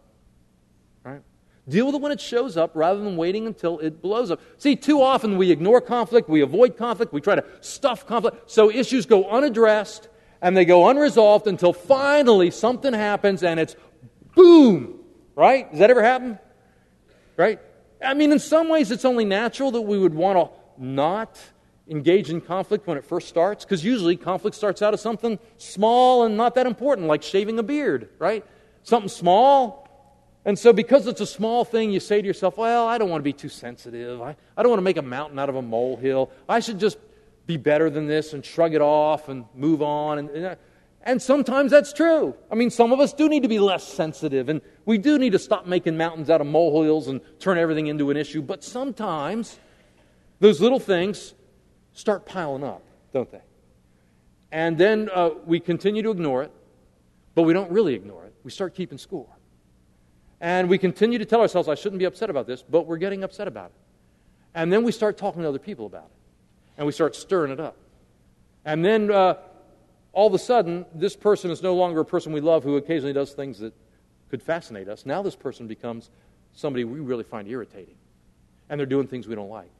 Right? 1.03 1.21
Deal 1.67 1.87
with 1.87 1.95
it 1.95 2.01
when 2.01 2.11
it 2.11 2.21
shows 2.21 2.57
up 2.57 2.71
rather 2.75 2.99
than 2.99 3.17
waiting 3.17 3.47
until 3.47 3.79
it 3.79 4.01
blows 4.01 4.29
up. 4.29 4.39
See, 4.57 4.75
too 4.75 5.01
often 5.01 5.37
we 5.37 5.49
ignore 5.49 5.81
conflict, 5.81 6.29
we 6.29 6.41
avoid 6.41 6.77
conflict, 6.77 7.11
we 7.11 7.21
try 7.21 7.35
to 7.35 7.45
stuff 7.61 8.05
conflict, 8.05 8.51
so 8.51 8.69
issues 8.69 9.05
go 9.05 9.29
unaddressed 9.29 10.09
and 10.43 10.57
they 10.57 10.65
go 10.65 10.89
unresolved 10.89 11.47
until 11.47 11.71
finally 11.71 12.51
something 12.51 12.93
happens 12.93 13.43
and 13.43 13.61
it's 13.61 13.77
boom, 14.35 14.99
right? 15.35 15.71
Does 15.71 15.79
that 15.79 15.89
ever 15.89 16.03
happen? 16.03 16.37
Right? 17.37 17.59
I 18.03 18.13
mean, 18.13 18.33
in 18.33 18.39
some 18.39 18.67
ways, 18.67 18.91
it's 18.91 19.05
only 19.05 19.23
natural 19.23 19.71
that 19.71 19.81
we 19.81 19.97
would 19.97 20.13
want 20.13 20.37
to 20.37 20.83
not 20.83 21.39
engage 21.87 22.29
in 22.29 22.41
conflict 22.41 22.85
when 22.85 22.97
it 22.97 23.05
first 23.05 23.29
starts, 23.29 23.63
because 23.63 23.85
usually 23.85 24.17
conflict 24.17 24.55
starts 24.55 24.81
out 24.81 24.93
as 24.93 25.01
something 25.01 25.39
small 25.57 26.25
and 26.25 26.35
not 26.35 26.55
that 26.55 26.67
important, 26.67 27.07
like 27.07 27.23
shaving 27.23 27.57
a 27.57 27.63
beard, 27.63 28.09
right? 28.19 28.45
Something 28.83 29.09
small. 29.09 29.87
And 30.43 30.59
so, 30.59 30.73
because 30.73 31.07
it's 31.07 31.21
a 31.21 31.25
small 31.25 31.63
thing, 31.63 31.91
you 31.91 32.01
say 32.01 32.21
to 32.21 32.27
yourself, 32.27 32.57
well, 32.57 32.85
I 32.85 32.97
don't 32.97 33.09
want 33.09 33.21
to 33.21 33.23
be 33.23 33.31
too 33.31 33.47
sensitive. 33.47 34.21
I, 34.21 34.35
I 34.57 34.63
don't 34.63 34.71
want 34.71 34.79
to 34.79 34.83
make 34.83 34.97
a 34.97 35.01
mountain 35.01 35.39
out 35.39 35.47
of 35.47 35.55
a 35.55 35.61
molehill. 35.61 36.31
I 36.49 36.59
should 36.59 36.79
just 36.79 36.97
be 37.45 37.57
better 37.57 37.89
than 37.89 38.07
this 38.07 38.33
and 38.33 38.45
shrug 38.45 38.73
it 38.73 38.81
off 38.81 39.29
and 39.29 39.45
move 39.55 39.81
on. 39.81 40.19
And, 40.19 40.29
and, 40.29 40.57
and 41.01 41.21
sometimes 41.21 41.71
that's 41.71 41.91
true. 41.91 42.35
I 42.51 42.55
mean, 42.55 42.69
some 42.69 42.93
of 42.93 42.99
us 42.99 43.13
do 43.13 43.27
need 43.27 43.43
to 43.43 43.49
be 43.49 43.59
less 43.59 43.85
sensitive, 43.85 44.47
and 44.47 44.61
we 44.85 44.97
do 44.97 45.19
need 45.19 45.33
to 45.33 45.39
stop 45.39 45.65
making 45.67 45.97
mountains 45.97 46.29
out 46.29 46.39
of 46.39 46.47
molehills 46.47 47.07
and 47.07 47.19
turn 47.39 47.57
everything 47.57 47.87
into 47.87 48.09
an 48.09 48.17
issue. 48.17 48.41
But 48.41 48.63
sometimes 48.63 49.59
those 50.39 50.61
little 50.61 50.79
things 50.79 51.33
start 51.91 52.25
piling 52.25 52.63
up, 52.63 52.83
don't 53.11 53.29
they? 53.31 53.41
And 54.51 54.77
then 54.77 55.09
uh, 55.13 55.31
we 55.45 55.59
continue 55.59 56.03
to 56.03 56.11
ignore 56.11 56.43
it, 56.43 56.51
but 57.35 57.43
we 57.43 57.53
don't 57.53 57.71
really 57.71 57.95
ignore 57.95 58.25
it. 58.25 58.33
We 58.43 58.51
start 58.51 58.75
keeping 58.75 58.97
score. 58.97 59.27
And 60.39 60.69
we 60.69 60.77
continue 60.77 61.19
to 61.19 61.25
tell 61.25 61.41
ourselves, 61.41 61.67
I 61.67 61.75
shouldn't 61.75 61.99
be 61.99 62.05
upset 62.05 62.29
about 62.29 62.47
this, 62.47 62.61
but 62.61 62.85
we're 62.85 62.97
getting 62.97 63.23
upset 63.23 63.47
about 63.47 63.67
it. 63.67 63.75
And 64.53 64.71
then 64.71 64.83
we 64.83 64.91
start 64.91 65.17
talking 65.17 65.41
to 65.41 65.49
other 65.49 65.59
people 65.59 65.85
about 65.85 66.05
it. 66.05 66.22
And 66.77 66.85
we 66.85 66.91
start 66.91 67.15
stirring 67.15 67.51
it 67.51 67.59
up. 67.59 67.77
And 68.65 68.83
then 68.83 69.11
uh, 69.11 69.35
all 70.11 70.27
of 70.27 70.33
a 70.33 70.39
sudden, 70.39 70.85
this 70.93 71.15
person 71.15 71.51
is 71.51 71.61
no 71.61 71.75
longer 71.75 72.01
a 72.01 72.05
person 72.05 72.33
we 72.33 72.41
love 72.41 72.63
who 72.63 72.77
occasionally 72.77 73.13
does 73.13 73.33
things 73.33 73.59
that 73.59 73.73
could 74.29 74.41
fascinate 74.41 74.87
us. 74.87 75.05
Now 75.05 75.21
this 75.21 75.35
person 75.35 75.67
becomes 75.67 76.09
somebody 76.53 76.83
we 76.83 76.99
really 76.99 77.23
find 77.23 77.47
irritating. 77.47 77.95
And 78.69 78.79
they're 78.79 78.87
doing 78.87 79.07
things 79.07 79.27
we 79.27 79.35
don't 79.35 79.49
like. 79.49 79.71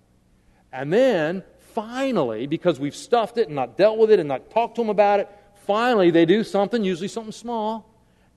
And 0.72 0.92
then, 0.92 1.44
finally, 1.74 2.48
because 2.48 2.80
we've 2.80 2.96
stuffed 2.96 3.38
it 3.38 3.48
and 3.48 3.56
not 3.56 3.78
dealt 3.78 3.98
with 3.98 4.12
it 4.12 4.20
and 4.20 4.28
not 4.28 4.50
talked 4.50 4.76
to 4.76 4.82
them 4.82 4.90
about 4.90 5.20
it, 5.20 5.30
finally 5.68 6.12
they 6.12 6.26
do 6.26 6.44
something, 6.44 6.84
usually 6.84 7.08
something 7.08 7.32
small, 7.32 7.90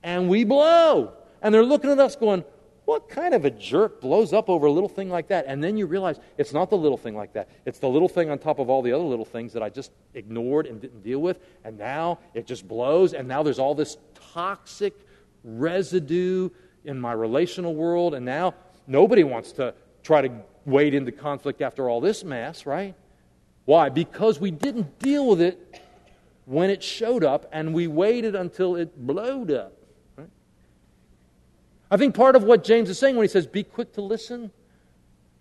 and 0.03 0.29
we 0.29 0.45
blow. 0.45 1.13
And 1.43 1.55
they're 1.55 1.65
looking 1.65 1.91
at 1.91 1.99
us 1.99 2.15
going, 2.15 2.45
what 2.87 3.09
kind 3.09 3.35
of 3.35 3.45
a 3.45 3.51
jerk 3.51 4.01
blows 4.01 4.33
up 4.33 4.49
over 4.49 4.67
a 4.67 4.73
little 4.73 4.89
thing 4.89 5.11
like 5.11 5.29
that? 5.29 5.45
And 5.49 5.63
then 5.63 5.77
you 5.77 5.87
realize 5.87 6.21
it's 6.39 6.53
not 6.53 6.71
the 6.71 6.77
little 6.77 6.97
thing 6.97 7.17
like 7.17 7.33
that. 7.33 7.49
It's 7.67 7.81
the 7.81 7.89
little 7.89 8.09
thing 8.09 8.31
on 8.31 8.39
top 8.39 8.61
of 8.61 8.71
all 8.71 8.81
the 8.81 8.93
other 8.93 9.05
little 9.05 9.25
things 9.25 9.53
that 9.53 9.63
I 9.63 9.69
just 9.69 9.91
ignored 10.15 10.67
and 10.67 10.81
didn't 10.81 11.03
deal 11.03 11.19
with. 11.19 11.41
And 11.65 11.77
now 11.77 12.21
it 12.33 12.47
just 12.47 12.67
blows. 12.67 13.13
And 13.13 13.27
now 13.27 13.43
there's 13.43 13.59
all 13.59 13.75
this 13.75 13.99
toxic 14.33 14.95
residue 15.43 16.49
in 16.85 17.01
my 17.01 17.13
relational 17.13 17.75
world. 17.75 18.15
And 18.15 18.25
now 18.25 18.55
nobody 18.87 19.25
wants 19.25 19.51
to 19.53 19.75
try 20.05 20.23
to 20.23 20.31
wade 20.65 20.95
into 20.95 21.11
conflict 21.11 21.63
after 21.63 21.91
all 21.91 22.01
this 22.01 22.23
mess, 22.23 22.67
right? 22.67 22.95
Why? 23.65 23.89
Because 23.89 24.39
we 24.39 24.53
didn't 24.53 25.01
deal 25.01 25.27
with 25.29 25.41
it 25.41 25.83
when 26.45 26.71
it 26.71 26.85
showed 26.85 27.25
up 27.25 27.49
and 27.53 27.75
we 27.75 27.89
waited 27.89 28.37
until 28.37 28.77
it 28.77 28.97
blowed 28.97 29.51
up. 29.51 29.73
I 31.91 31.97
think 31.97 32.15
part 32.15 32.35
of 32.35 32.43
what 32.43 32.65
James 32.65 32.91
is 32.91 32.99
saying 32.99 33.17
when 33.17 33.25
he 33.25 33.29
says, 33.29 33.47
be 33.47 33.63
quick 33.63 33.93
to 33.95 34.01
listen, 34.01 34.51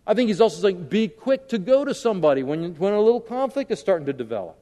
I 0.06 0.14
think 0.14 0.28
he's 0.28 0.42
also 0.42 0.62
saying, 0.62 0.88
be 0.88 1.08
quick 1.08 1.50
to 1.50 1.58
go 1.58 1.84
to 1.84 1.94
somebody 1.94 2.44
when, 2.44 2.76
when 2.76 2.94
a 2.94 3.02
little 3.02 3.22
conflict 3.22 3.72
is 3.72 3.80
starting 3.80 4.06
to 4.06 4.14
develop. 4.14 4.58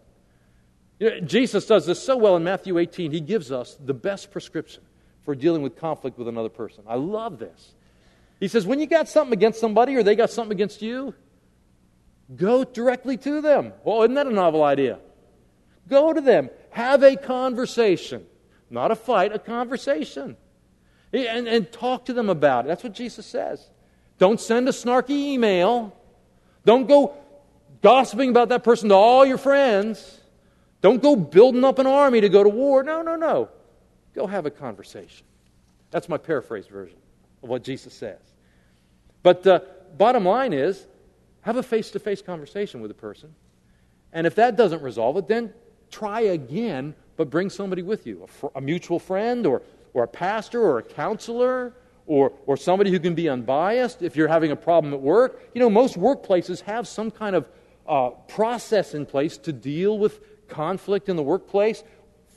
You 0.99 1.09
know, 1.09 1.19
Jesus 1.19 1.65
does 1.65 1.85
this 1.85 2.01
so 2.01 2.15
well 2.15 2.37
in 2.37 2.43
Matthew 2.43 2.77
18. 2.77 3.11
He 3.11 3.19
gives 3.19 3.51
us 3.51 3.75
the 3.83 3.93
best 3.93 4.31
prescription 4.31 4.83
for 5.25 5.35
dealing 5.35 5.61
with 5.61 5.75
conflict 5.75 6.17
with 6.17 6.29
another 6.29 6.49
person. 6.49 6.83
I 6.87 6.95
love 6.95 7.39
this. 7.39 7.73
He 8.39 8.47
says, 8.47 8.65
when 8.65 8.79
you 8.79 8.87
got 8.87 9.09
something 9.09 9.33
against 9.33 9.59
somebody 9.59 9.95
or 9.95 10.03
they 10.03 10.15
got 10.15 10.29
something 10.29 10.55
against 10.55 10.81
you, 10.81 11.13
go 12.35 12.63
directly 12.63 13.17
to 13.17 13.41
them. 13.41 13.73
Well, 13.83 14.03
isn't 14.03 14.15
that 14.15 14.27
a 14.27 14.31
novel 14.31 14.63
idea? 14.63 14.99
Go 15.89 16.13
to 16.13 16.21
them. 16.21 16.49
Have 16.69 17.03
a 17.03 17.17
conversation. 17.17 18.25
Not 18.69 18.91
a 18.91 18.95
fight, 18.95 19.33
a 19.33 19.39
conversation 19.39 20.37
and, 21.13 21.47
and 21.47 21.71
talk 21.71 22.05
to 22.05 22.13
them 22.13 22.29
about 22.29 22.65
it. 22.65 22.67
That's 22.69 22.83
what 22.83 22.93
Jesus 22.93 23.25
says. 23.25 23.69
Don't 24.17 24.39
send 24.39 24.67
a 24.67 24.71
snarky 24.71 25.11
email. 25.11 25.95
Don't 26.65 26.87
go 26.87 27.15
gossiping 27.81 28.29
about 28.29 28.49
that 28.49 28.63
person 28.63 28.89
to 28.89 28.95
all 28.95 29.25
your 29.25 29.37
friends. 29.37 30.19
Don't 30.81 31.01
go 31.01 31.15
building 31.15 31.63
up 31.63 31.79
an 31.79 31.87
army 31.87 32.21
to 32.21 32.29
go 32.29 32.43
to 32.43 32.49
war. 32.49 32.83
No, 32.83 33.01
no, 33.01 33.15
no. 33.15 33.49
Go 34.15 34.27
have 34.27 34.45
a 34.45 34.51
conversation. 34.51 35.25
That's 35.91 36.09
my 36.09 36.17
paraphrased 36.17 36.69
version 36.69 36.97
of 37.41 37.49
what 37.49 37.63
Jesus 37.63 37.93
says. 37.93 38.19
But 39.21 39.45
uh, 39.45 39.59
bottom 39.97 40.25
line 40.25 40.53
is, 40.53 40.85
have 41.41 41.57
a 41.57 41.63
face 41.63 41.91
to 41.91 41.99
face 41.99 42.21
conversation 42.21 42.81
with 42.81 42.91
a 42.91 42.95
person. 42.95 43.33
And 44.11 44.27
if 44.27 44.35
that 44.35 44.55
doesn't 44.55 44.81
resolve 44.81 45.17
it, 45.17 45.27
then 45.27 45.53
try 45.91 46.21
again, 46.21 46.95
but 47.17 47.29
bring 47.29 47.49
somebody 47.49 47.81
with 47.81 48.07
you 48.07 48.23
a, 48.23 48.27
fr- 48.27 48.47
a 48.55 48.61
mutual 48.61 48.99
friend 48.99 49.45
or 49.45 49.61
or 49.93 50.03
a 50.03 50.07
pastor 50.07 50.61
or 50.61 50.79
a 50.79 50.83
counselor 50.83 51.73
or, 52.05 52.33
or 52.45 52.57
somebody 52.57 52.91
who 52.91 52.99
can 52.99 53.15
be 53.15 53.29
unbiased 53.29 54.01
if 54.01 54.15
you're 54.15 54.27
having 54.27 54.51
a 54.51 54.55
problem 54.55 54.93
at 54.93 55.01
work. 55.01 55.49
You 55.53 55.61
know, 55.61 55.69
most 55.69 55.97
workplaces 55.97 56.61
have 56.61 56.87
some 56.87 57.11
kind 57.11 57.35
of 57.35 57.47
uh, 57.87 58.09
process 58.27 58.93
in 58.93 59.05
place 59.05 59.37
to 59.39 59.53
deal 59.53 59.97
with 59.97 60.19
conflict 60.47 61.09
in 61.09 61.15
the 61.15 61.23
workplace. 61.23 61.83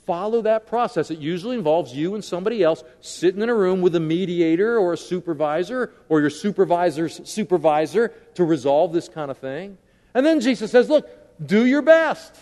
Follow 0.07 0.43
that 0.43 0.69
process. 0.69 1.11
It 1.11 1.19
usually 1.19 1.57
involves 1.57 1.93
you 1.93 2.15
and 2.15 2.25
somebody 2.25 2.63
else 2.63 2.85
sitting 3.01 3.43
in 3.43 3.49
a 3.49 3.55
room 3.55 3.81
with 3.81 3.97
a 3.97 4.01
mediator 4.01 4.79
or 4.79 4.93
a 4.93 4.97
supervisor 4.97 5.93
or 6.09 6.21
your 6.21 6.31
supervisor's 6.31 7.21
supervisor 7.29 8.09
to 8.35 8.45
resolve 8.45 8.93
this 8.93 9.09
kind 9.09 9.33
of 9.33 9.39
thing. 9.39 9.79
And 10.15 10.25
then 10.25 10.41
Jesus 10.41 10.71
says, 10.71 10.89
Look, 10.89 11.09
do 11.45 11.67
your 11.67 11.83
best. 11.83 12.37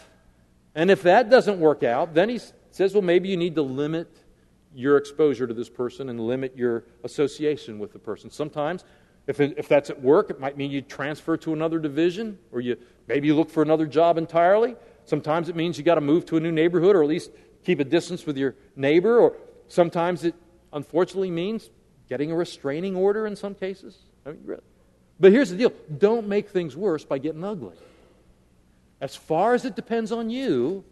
And 0.75 0.91
if 0.91 1.03
that 1.03 1.31
doesn't 1.31 1.59
work 1.59 1.83
out, 1.83 2.13
then 2.13 2.29
he 2.29 2.41
says, 2.71 2.93
Well, 2.93 3.03
maybe 3.03 3.31
you 3.31 3.39
need 3.39 3.55
to 3.55 3.63
limit 3.63 4.24
your 4.75 4.97
exposure 4.97 5.47
to 5.47 5.55
this 5.55 5.69
person 5.69 6.09
and 6.09 6.21
limit 6.21 6.57
your 6.57 6.85
association 7.05 7.79
with 7.79 7.93
the 7.93 7.99
person. 7.99 8.31
Sometimes 8.31 8.85
If, 9.27 9.41
it, 9.41 9.55
if 9.57 9.69
that's 9.69 9.89
at 9.89 10.03
work, 10.03 10.29
it 10.31 10.39
might 10.39 10.57
mean 10.57 10.71
you 10.71 10.83
transfer 10.83 11.37
to 11.39 11.53
another 11.53 11.79
division, 11.79 12.39
or 12.53 12.61
you 12.61 12.77
maybe 13.07 13.27
you 13.29 13.35
look 13.35 13.51
for 13.51 13.63
another 13.63 13.87
job 13.87 14.19
entirely. 14.19 14.77
Sometimes 15.07 15.49
it 15.49 15.57
means 15.57 15.79
you 15.79 15.85
got 15.85 15.95
to 15.95 16.03
move 16.03 16.27
to 16.27 16.37
a 16.37 16.41
new 16.41 16.53
neighborhood, 16.53 16.95
or 16.95 17.03
at 17.03 17.09
least 17.09 17.31
keep 17.65 17.81
a 17.81 17.85
distance 17.85 18.27
with 18.27 18.37
your 18.37 18.55
neighbor. 18.77 19.19
Or 19.19 19.37
sometimes 19.69 20.25
it 20.25 20.35
unfortunately 20.73 21.31
means 21.31 21.71
getting 22.09 22.33
a 22.33 22.37
restraining 22.37 22.97
order 22.97 23.27
in 23.27 23.37
some 23.37 23.55
cases. 23.55 23.97
I 24.27 24.31
mean, 24.31 24.41
really. 24.45 24.63
But 25.21 25.33
here's 25.33 25.51
the 25.51 25.57
deal 25.57 25.73
don't 25.99 26.27
make 26.29 26.51
things 26.51 26.77
worse 26.77 27.05
by 27.05 27.19
getting 27.19 27.45
ugly. 27.45 27.77
As 29.01 29.17
far 29.17 29.55
as 29.55 29.65
it 29.65 29.75
depends 29.75 30.13
on 30.13 30.29
you, 30.31 30.85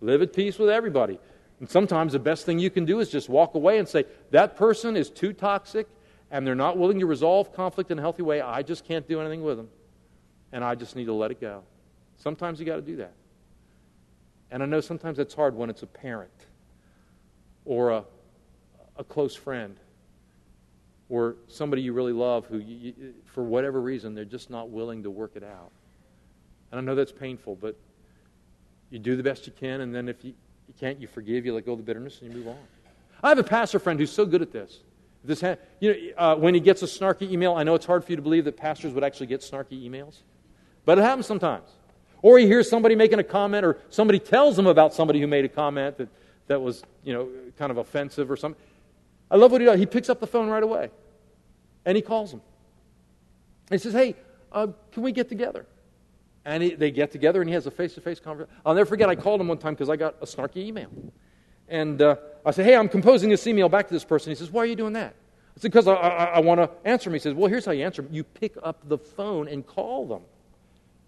live 0.00 0.22
at 0.22 0.32
peace 0.32 0.58
with 0.58 0.68
everybody. 0.68 1.18
And 1.60 1.68
sometimes 1.68 2.12
the 2.12 2.18
best 2.18 2.44
thing 2.44 2.58
you 2.58 2.70
can 2.70 2.84
do 2.84 3.00
is 3.00 3.08
just 3.08 3.28
walk 3.28 3.54
away 3.54 3.78
and 3.78 3.88
say, 3.88 4.04
that 4.30 4.56
person 4.56 4.96
is 4.96 5.08
too 5.08 5.32
toxic 5.32 5.88
and 6.30 6.46
they're 6.46 6.54
not 6.54 6.76
willing 6.76 7.00
to 7.00 7.06
resolve 7.06 7.52
conflict 7.54 7.90
in 7.90 7.98
a 7.98 8.02
healthy 8.02 8.22
way. 8.22 8.40
I 8.40 8.62
just 8.62 8.84
can't 8.84 9.08
do 9.08 9.20
anything 9.20 9.42
with 9.42 9.56
them. 9.56 9.68
And 10.52 10.62
I 10.62 10.74
just 10.74 10.96
need 10.96 11.06
to 11.06 11.14
let 11.14 11.30
it 11.30 11.40
go. 11.40 11.62
Sometimes 12.18 12.60
you 12.60 12.66
got 12.66 12.76
to 12.76 12.82
do 12.82 12.96
that. 12.96 13.12
And 14.50 14.62
I 14.62 14.66
know 14.66 14.80
sometimes 14.80 15.18
it's 15.18 15.34
hard 15.34 15.54
when 15.54 15.70
it's 15.70 15.82
a 15.82 15.86
parent 15.86 16.30
or 17.64 17.90
a, 17.90 18.04
a 18.96 19.04
close 19.04 19.34
friend 19.34 19.76
or 21.08 21.36
somebody 21.48 21.82
you 21.82 21.92
really 21.92 22.12
love 22.12 22.46
who, 22.46 22.58
you, 22.58 23.14
for 23.24 23.42
whatever 23.42 23.80
reason, 23.80 24.14
they're 24.14 24.24
just 24.24 24.50
not 24.50 24.70
willing 24.70 25.02
to 25.02 25.10
work 25.10 25.32
it 25.36 25.44
out. 25.44 25.70
And 26.70 26.80
I 26.80 26.82
know 26.82 26.94
that's 26.94 27.12
painful, 27.12 27.56
but 27.56 27.76
you 28.90 28.98
do 28.98 29.16
the 29.16 29.22
best 29.22 29.46
you 29.46 29.52
can, 29.52 29.80
and 29.80 29.94
then 29.94 30.08
if 30.08 30.24
you, 30.24 30.34
you 30.68 30.74
can't, 30.78 31.00
you 31.00 31.06
forgive, 31.06 31.46
you 31.46 31.54
let 31.54 31.64
go 31.64 31.72
of 31.72 31.78
the 31.78 31.84
bitterness, 31.84 32.20
and 32.20 32.30
you 32.30 32.38
move 32.38 32.48
on. 32.48 32.58
I 33.22 33.30
have 33.30 33.38
a 33.38 33.44
pastor 33.44 33.78
friend 33.78 33.98
who's 33.98 34.12
so 34.12 34.26
good 34.26 34.42
at 34.42 34.52
this. 34.52 34.80
This 35.24 35.40
ha- 35.40 35.56
you 35.80 35.92
know, 35.92 36.16
uh, 36.16 36.36
when 36.36 36.54
he 36.54 36.60
gets 36.60 36.82
a 36.82 36.86
snarky 36.86 37.30
email, 37.30 37.54
I 37.54 37.64
know 37.64 37.74
it's 37.74 37.86
hard 37.86 38.04
for 38.04 38.12
you 38.12 38.16
to 38.16 38.22
believe 38.22 38.44
that 38.44 38.56
pastors 38.56 38.92
would 38.92 39.02
actually 39.02 39.26
get 39.26 39.40
snarky 39.40 39.88
emails, 39.88 40.18
but 40.84 40.98
it 40.98 41.02
happens 41.02 41.26
sometimes. 41.26 41.68
Or 42.22 42.38
he 42.38 42.46
hears 42.46 42.68
somebody 42.68 42.94
making 42.94 43.18
a 43.18 43.24
comment, 43.24 43.64
or 43.64 43.78
somebody 43.90 44.18
tells 44.18 44.58
him 44.58 44.66
about 44.66 44.94
somebody 44.94 45.20
who 45.20 45.26
made 45.26 45.44
a 45.44 45.48
comment 45.48 45.98
that, 45.98 46.08
that 46.46 46.60
was, 46.60 46.82
you 47.02 47.12
know, 47.12 47.28
kind 47.58 47.70
of 47.70 47.78
offensive 47.78 48.30
or 48.30 48.36
something. 48.36 48.60
I 49.30 49.36
love 49.36 49.50
what 49.50 49.60
he 49.60 49.66
does. 49.66 49.78
He 49.78 49.86
picks 49.86 50.08
up 50.08 50.20
the 50.20 50.26
phone 50.26 50.48
right 50.48 50.62
away, 50.62 50.90
and 51.84 51.96
he 51.96 52.02
calls 52.02 52.32
him. 52.32 52.40
He 53.70 53.78
says, 53.78 53.92
"Hey, 53.92 54.14
uh, 54.52 54.68
can 54.92 55.02
we 55.02 55.10
get 55.10 55.28
together?" 55.28 55.66
And 56.46 56.62
he, 56.62 56.74
they 56.76 56.92
get 56.92 57.10
together, 57.10 57.42
and 57.42 57.50
he 57.50 57.54
has 57.54 57.66
a 57.66 57.72
face-to-face 57.72 58.20
conversation. 58.20 58.56
I'll 58.64 58.74
never 58.74 58.88
forget. 58.88 59.08
I 59.08 59.16
called 59.16 59.40
him 59.40 59.48
one 59.48 59.58
time 59.58 59.74
because 59.74 59.90
I 59.90 59.96
got 59.96 60.14
a 60.22 60.26
snarky 60.26 60.58
email, 60.58 60.88
and 61.68 62.00
uh, 62.00 62.14
I 62.46 62.52
said, 62.52 62.66
"Hey, 62.66 62.76
I'm 62.76 62.88
composing 62.88 63.28
this 63.30 63.44
email 63.48 63.68
back 63.68 63.88
to 63.88 63.92
this 63.92 64.04
person." 64.04 64.30
He 64.30 64.36
says, 64.36 64.52
"Why 64.52 64.62
are 64.62 64.66
you 64.66 64.76
doing 64.76 64.92
that?" 64.92 65.16
I 65.56 65.60
said, 65.60 65.72
"Because 65.72 65.88
I, 65.88 65.94
I, 65.94 66.24
I 66.24 66.38
want 66.38 66.60
to 66.60 66.70
answer 66.88 67.10
him." 67.10 67.14
He 67.14 67.18
says, 67.18 67.34
"Well, 67.34 67.50
here's 67.50 67.64
how 67.64 67.72
you 67.72 67.84
answer 67.84 68.00
them. 68.00 68.14
You 68.14 68.22
pick 68.22 68.54
up 68.62 68.88
the 68.88 68.96
phone 68.96 69.48
and 69.48 69.66
call 69.66 70.06
them." 70.06 70.20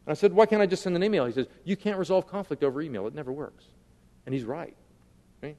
And 0.07 0.11
I 0.11 0.15
said, 0.15 0.33
"Why 0.33 0.45
can't 0.45 0.61
I 0.61 0.67
just 0.67 0.83
send 0.83 0.97
an 0.97 1.05
email?" 1.05 1.25
He 1.25 1.33
says, 1.33 1.47
"You 1.63 1.77
can't 1.77 1.99
resolve 2.01 2.27
conflict 2.27 2.65
over 2.65 2.83
email. 2.83 3.07
It 3.07 3.15
never 3.15 3.31
works." 3.31 3.65
And 4.27 4.35
he's 4.35 4.45
right. 4.45 4.75
right? 5.41 5.57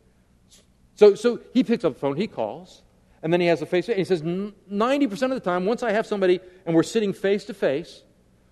So, 0.96 1.16
so 1.16 1.40
he 1.54 1.64
picks 1.64 1.86
up 1.86 1.94
the 1.94 2.00
phone, 2.00 2.18
he 2.18 2.28
calls, 2.28 2.84
and 3.24 3.32
then 3.32 3.40
he 3.40 3.48
has 3.48 3.62
a 3.62 3.66
face 3.66 3.86
to 3.86 3.94
face. 3.94 4.10
He 4.10 4.16
says, 4.16 4.24
"90% 4.24 5.22
of 5.24 5.30
the 5.30 5.40
time, 5.40 5.66
once 5.66 5.84
I 5.84 5.94
have 5.94 6.06
somebody 6.06 6.42
and 6.66 6.76
we're 6.76 6.84
sitting 6.84 7.14
face 7.14 7.46
to 7.46 7.54
face." 7.54 8.04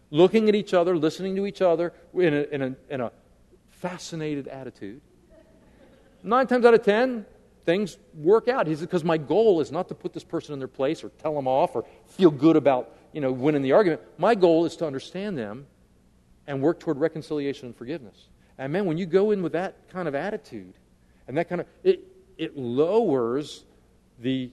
Looking 0.09 0.49
at 0.49 0.55
each 0.55 0.73
other, 0.73 0.97
listening 0.97 1.35
to 1.35 1.45
each 1.45 1.61
other 1.61 1.93
in 2.13 2.33
a, 2.33 2.41
in 2.43 2.61
a, 2.61 2.75
in 2.89 3.01
a 3.01 3.11
fascinated 3.69 4.47
attitude. 4.47 5.01
Nine 6.23 6.47
times 6.47 6.65
out 6.65 6.73
of 6.73 6.83
ten, 6.83 7.25
things 7.65 7.97
work 8.15 8.47
out. 8.47 8.67
He 8.67 8.75
because 8.75 9.03
my 9.03 9.17
goal 9.17 9.61
is 9.61 9.71
not 9.71 9.87
to 9.89 9.95
put 9.95 10.13
this 10.13 10.23
person 10.23 10.53
in 10.53 10.59
their 10.59 10.67
place 10.67 11.03
or 11.03 11.09
tell 11.09 11.35
them 11.35 11.47
off 11.47 11.75
or 11.75 11.85
feel 12.07 12.31
good 12.31 12.55
about 12.55 12.91
you 13.13 13.21
know, 13.21 13.31
winning 13.31 13.61
the 13.61 13.71
argument. 13.71 14.01
My 14.17 14.35
goal 14.35 14.65
is 14.65 14.75
to 14.77 14.85
understand 14.85 15.37
them 15.37 15.65
and 16.45 16.61
work 16.61 16.79
toward 16.79 16.97
reconciliation 16.97 17.67
and 17.67 17.75
forgiveness. 17.75 18.27
And 18.57 18.71
man, 18.73 18.85
when 18.85 18.97
you 18.97 19.05
go 19.05 19.31
in 19.31 19.41
with 19.41 19.53
that 19.53 19.89
kind 19.89 20.07
of 20.07 20.15
attitude 20.15 20.73
and 21.27 21.37
that 21.37 21.49
kind 21.49 21.61
of, 21.61 21.67
it, 21.83 22.01
it 22.37 22.57
lowers 22.57 23.63
the, 24.19 24.51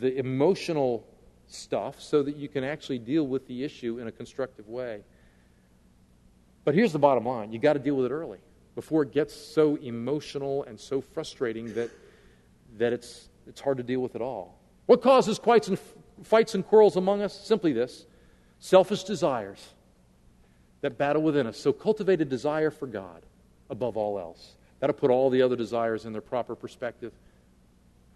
the 0.00 0.16
emotional 0.18 1.06
stuff 1.52 2.00
so 2.00 2.22
that 2.22 2.36
you 2.36 2.48
can 2.48 2.64
actually 2.64 2.98
deal 2.98 3.26
with 3.26 3.46
the 3.46 3.64
issue 3.64 3.98
in 3.98 4.06
a 4.06 4.12
constructive 4.12 4.68
way. 4.68 5.02
But 6.64 6.74
here's 6.74 6.92
the 6.92 6.98
bottom 6.98 7.26
line 7.26 7.52
you 7.52 7.58
got 7.58 7.74
to 7.74 7.78
deal 7.78 7.96
with 7.96 8.06
it 8.06 8.12
early 8.12 8.38
before 8.74 9.02
it 9.02 9.12
gets 9.12 9.34
so 9.34 9.76
emotional 9.76 10.64
and 10.64 10.78
so 10.78 11.00
frustrating 11.00 11.74
that, 11.74 11.90
that 12.78 12.92
it's, 12.92 13.28
it's 13.46 13.60
hard 13.60 13.76
to 13.76 13.82
deal 13.82 14.00
with 14.00 14.14
at 14.14 14.22
all. 14.22 14.58
What 14.86 15.02
causes 15.02 15.38
fights 15.38 15.68
and, 15.68 15.78
fights 16.22 16.54
and 16.54 16.66
quarrels 16.66 16.96
among 16.96 17.22
us? 17.22 17.38
Simply 17.38 17.72
this 17.72 18.06
selfish 18.58 19.02
desires 19.02 19.70
that 20.82 20.96
battle 20.96 21.22
within 21.22 21.46
us. 21.46 21.58
So 21.58 21.72
cultivate 21.72 22.20
a 22.20 22.24
desire 22.24 22.70
for 22.70 22.86
God 22.86 23.22
above 23.70 23.96
all 23.96 24.18
else. 24.18 24.54
That'll 24.80 24.94
put 24.94 25.10
all 25.10 25.30
the 25.30 25.42
other 25.42 25.56
desires 25.56 26.04
in 26.04 26.12
their 26.12 26.22
proper 26.22 26.54
perspective. 26.54 27.12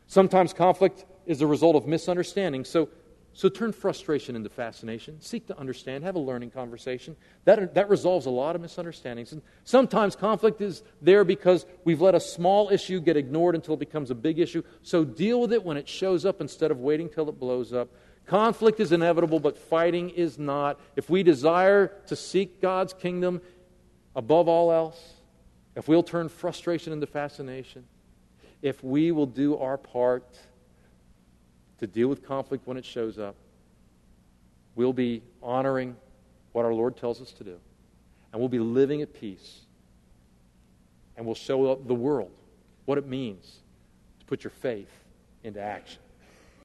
Sometimes 0.06 0.52
conflict 0.52 1.04
is 1.26 1.38
the 1.38 1.46
result 1.46 1.76
of 1.76 1.86
misunderstanding. 1.86 2.64
So 2.64 2.88
so 3.36 3.50
turn 3.50 3.72
frustration 3.72 4.34
into 4.34 4.48
fascination. 4.48 5.20
Seek 5.20 5.46
to 5.48 5.58
understand. 5.58 6.04
Have 6.04 6.14
a 6.14 6.18
learning 6.18 6.52
conversation. 6.52 7.16
That, 7.44 7.74
that 7.74 7.90
resolves 7.90 8.24
a 8.24 8.30
lot 8.30 8.56
of 8.56 8.62
misunderstandings. 8.62 9.32
And 9.32 9.42
sometimes 9.62 10.16
conflict 10.16 10.62
is 10.62 10.82
there 11.02 11.22
because 11.22 11.66
we've 11.84 12.00
let 12.00 12.14
a 12.14 12.20
small 12.20 12.70
issue 12.70 12.98
get 12.98 13.18
ignored 13.18 13.54
until 13.54 13.74
it 13.74 13.80
becomes 13.80 14.10
a 14.10 14.14
big 14.14 14.38
issue. 14.38 14.62
So 14.80 15.04
deal 15.04 15.42
with 15.42 15.52
it 15.52 15.62
when 15.62 15.76
it 15.76 15.86
shows 15.86 16.24
up 16.24 16.40
instead 16.40 16.70
of 16.70 16.80
waiting 16.80 17.10
till 17.10 17.28
it 17.28 17.38
blows 17.38 17.74
up. 17.74 17.90
Conflict 18.24 18.80
is 18.80 18.90
inevitable, 18.90 19.38
but 19.38 19.58
fighting 19.58 20.08
is 20.08 20.38
not. 20.38 20.80
If 20.96 21.10
we 21.10 21.22
desire 21.22 21.88
to 22.06 22.16
seek 22.16 22.62
God's 22.62 22.94
kingdom 22.94 23.42
above 24.14 24.48
all 24.48 24.72
else, 24.72 25.12
if 25.74 25.88
we'll 25.88 26.02
turn 26.02 26.30
frustration 26.30 26.90
into 26.94 27.06
fascination, 27.06 27.84
if 28.62 28.82
we 28.82 29.12
will 29.12 29.26
do 29.26 29.58
our 29.58 29.76
part, 29.76 30.38
to 31.80 31.86
deal 31.86 32.08
with 32.08 32.26
conflict 32.26 32.66
when 32.66 32.76
it 32.76 32.84
shows 32.84 33.18
up. 33.18 33.34
We'll 34.74 34.92
be 34.92 35.22
honoring 35.42 35.96
what 36.52 36.64
our 36.64 36.72
Lord 36.72 36.96
tells 36.96 37.20
us 37.20 37.32
to 37.32 37.44
do. 37.44 37.58
And 38.32 38.40
we'll 38.40 38.48
be 38.48 38.58
living 38.58 39.02
at 39.02 39.12
peace. 39.12 39.60
And 41.16 41.24
we'll 41.24 41.34
show 41.34 41.70
up 41.70 41.86
the 41.86 41.94
world 41.94 42.30
what 42.84 42.98
it 42.98 43.06
means 43.06 43.58
to 44.20 44.26
put 44.26 44.44
your 44.44 44.50
faith 44.50 44.90
into 45.42 45.60
action. 45.60 46.00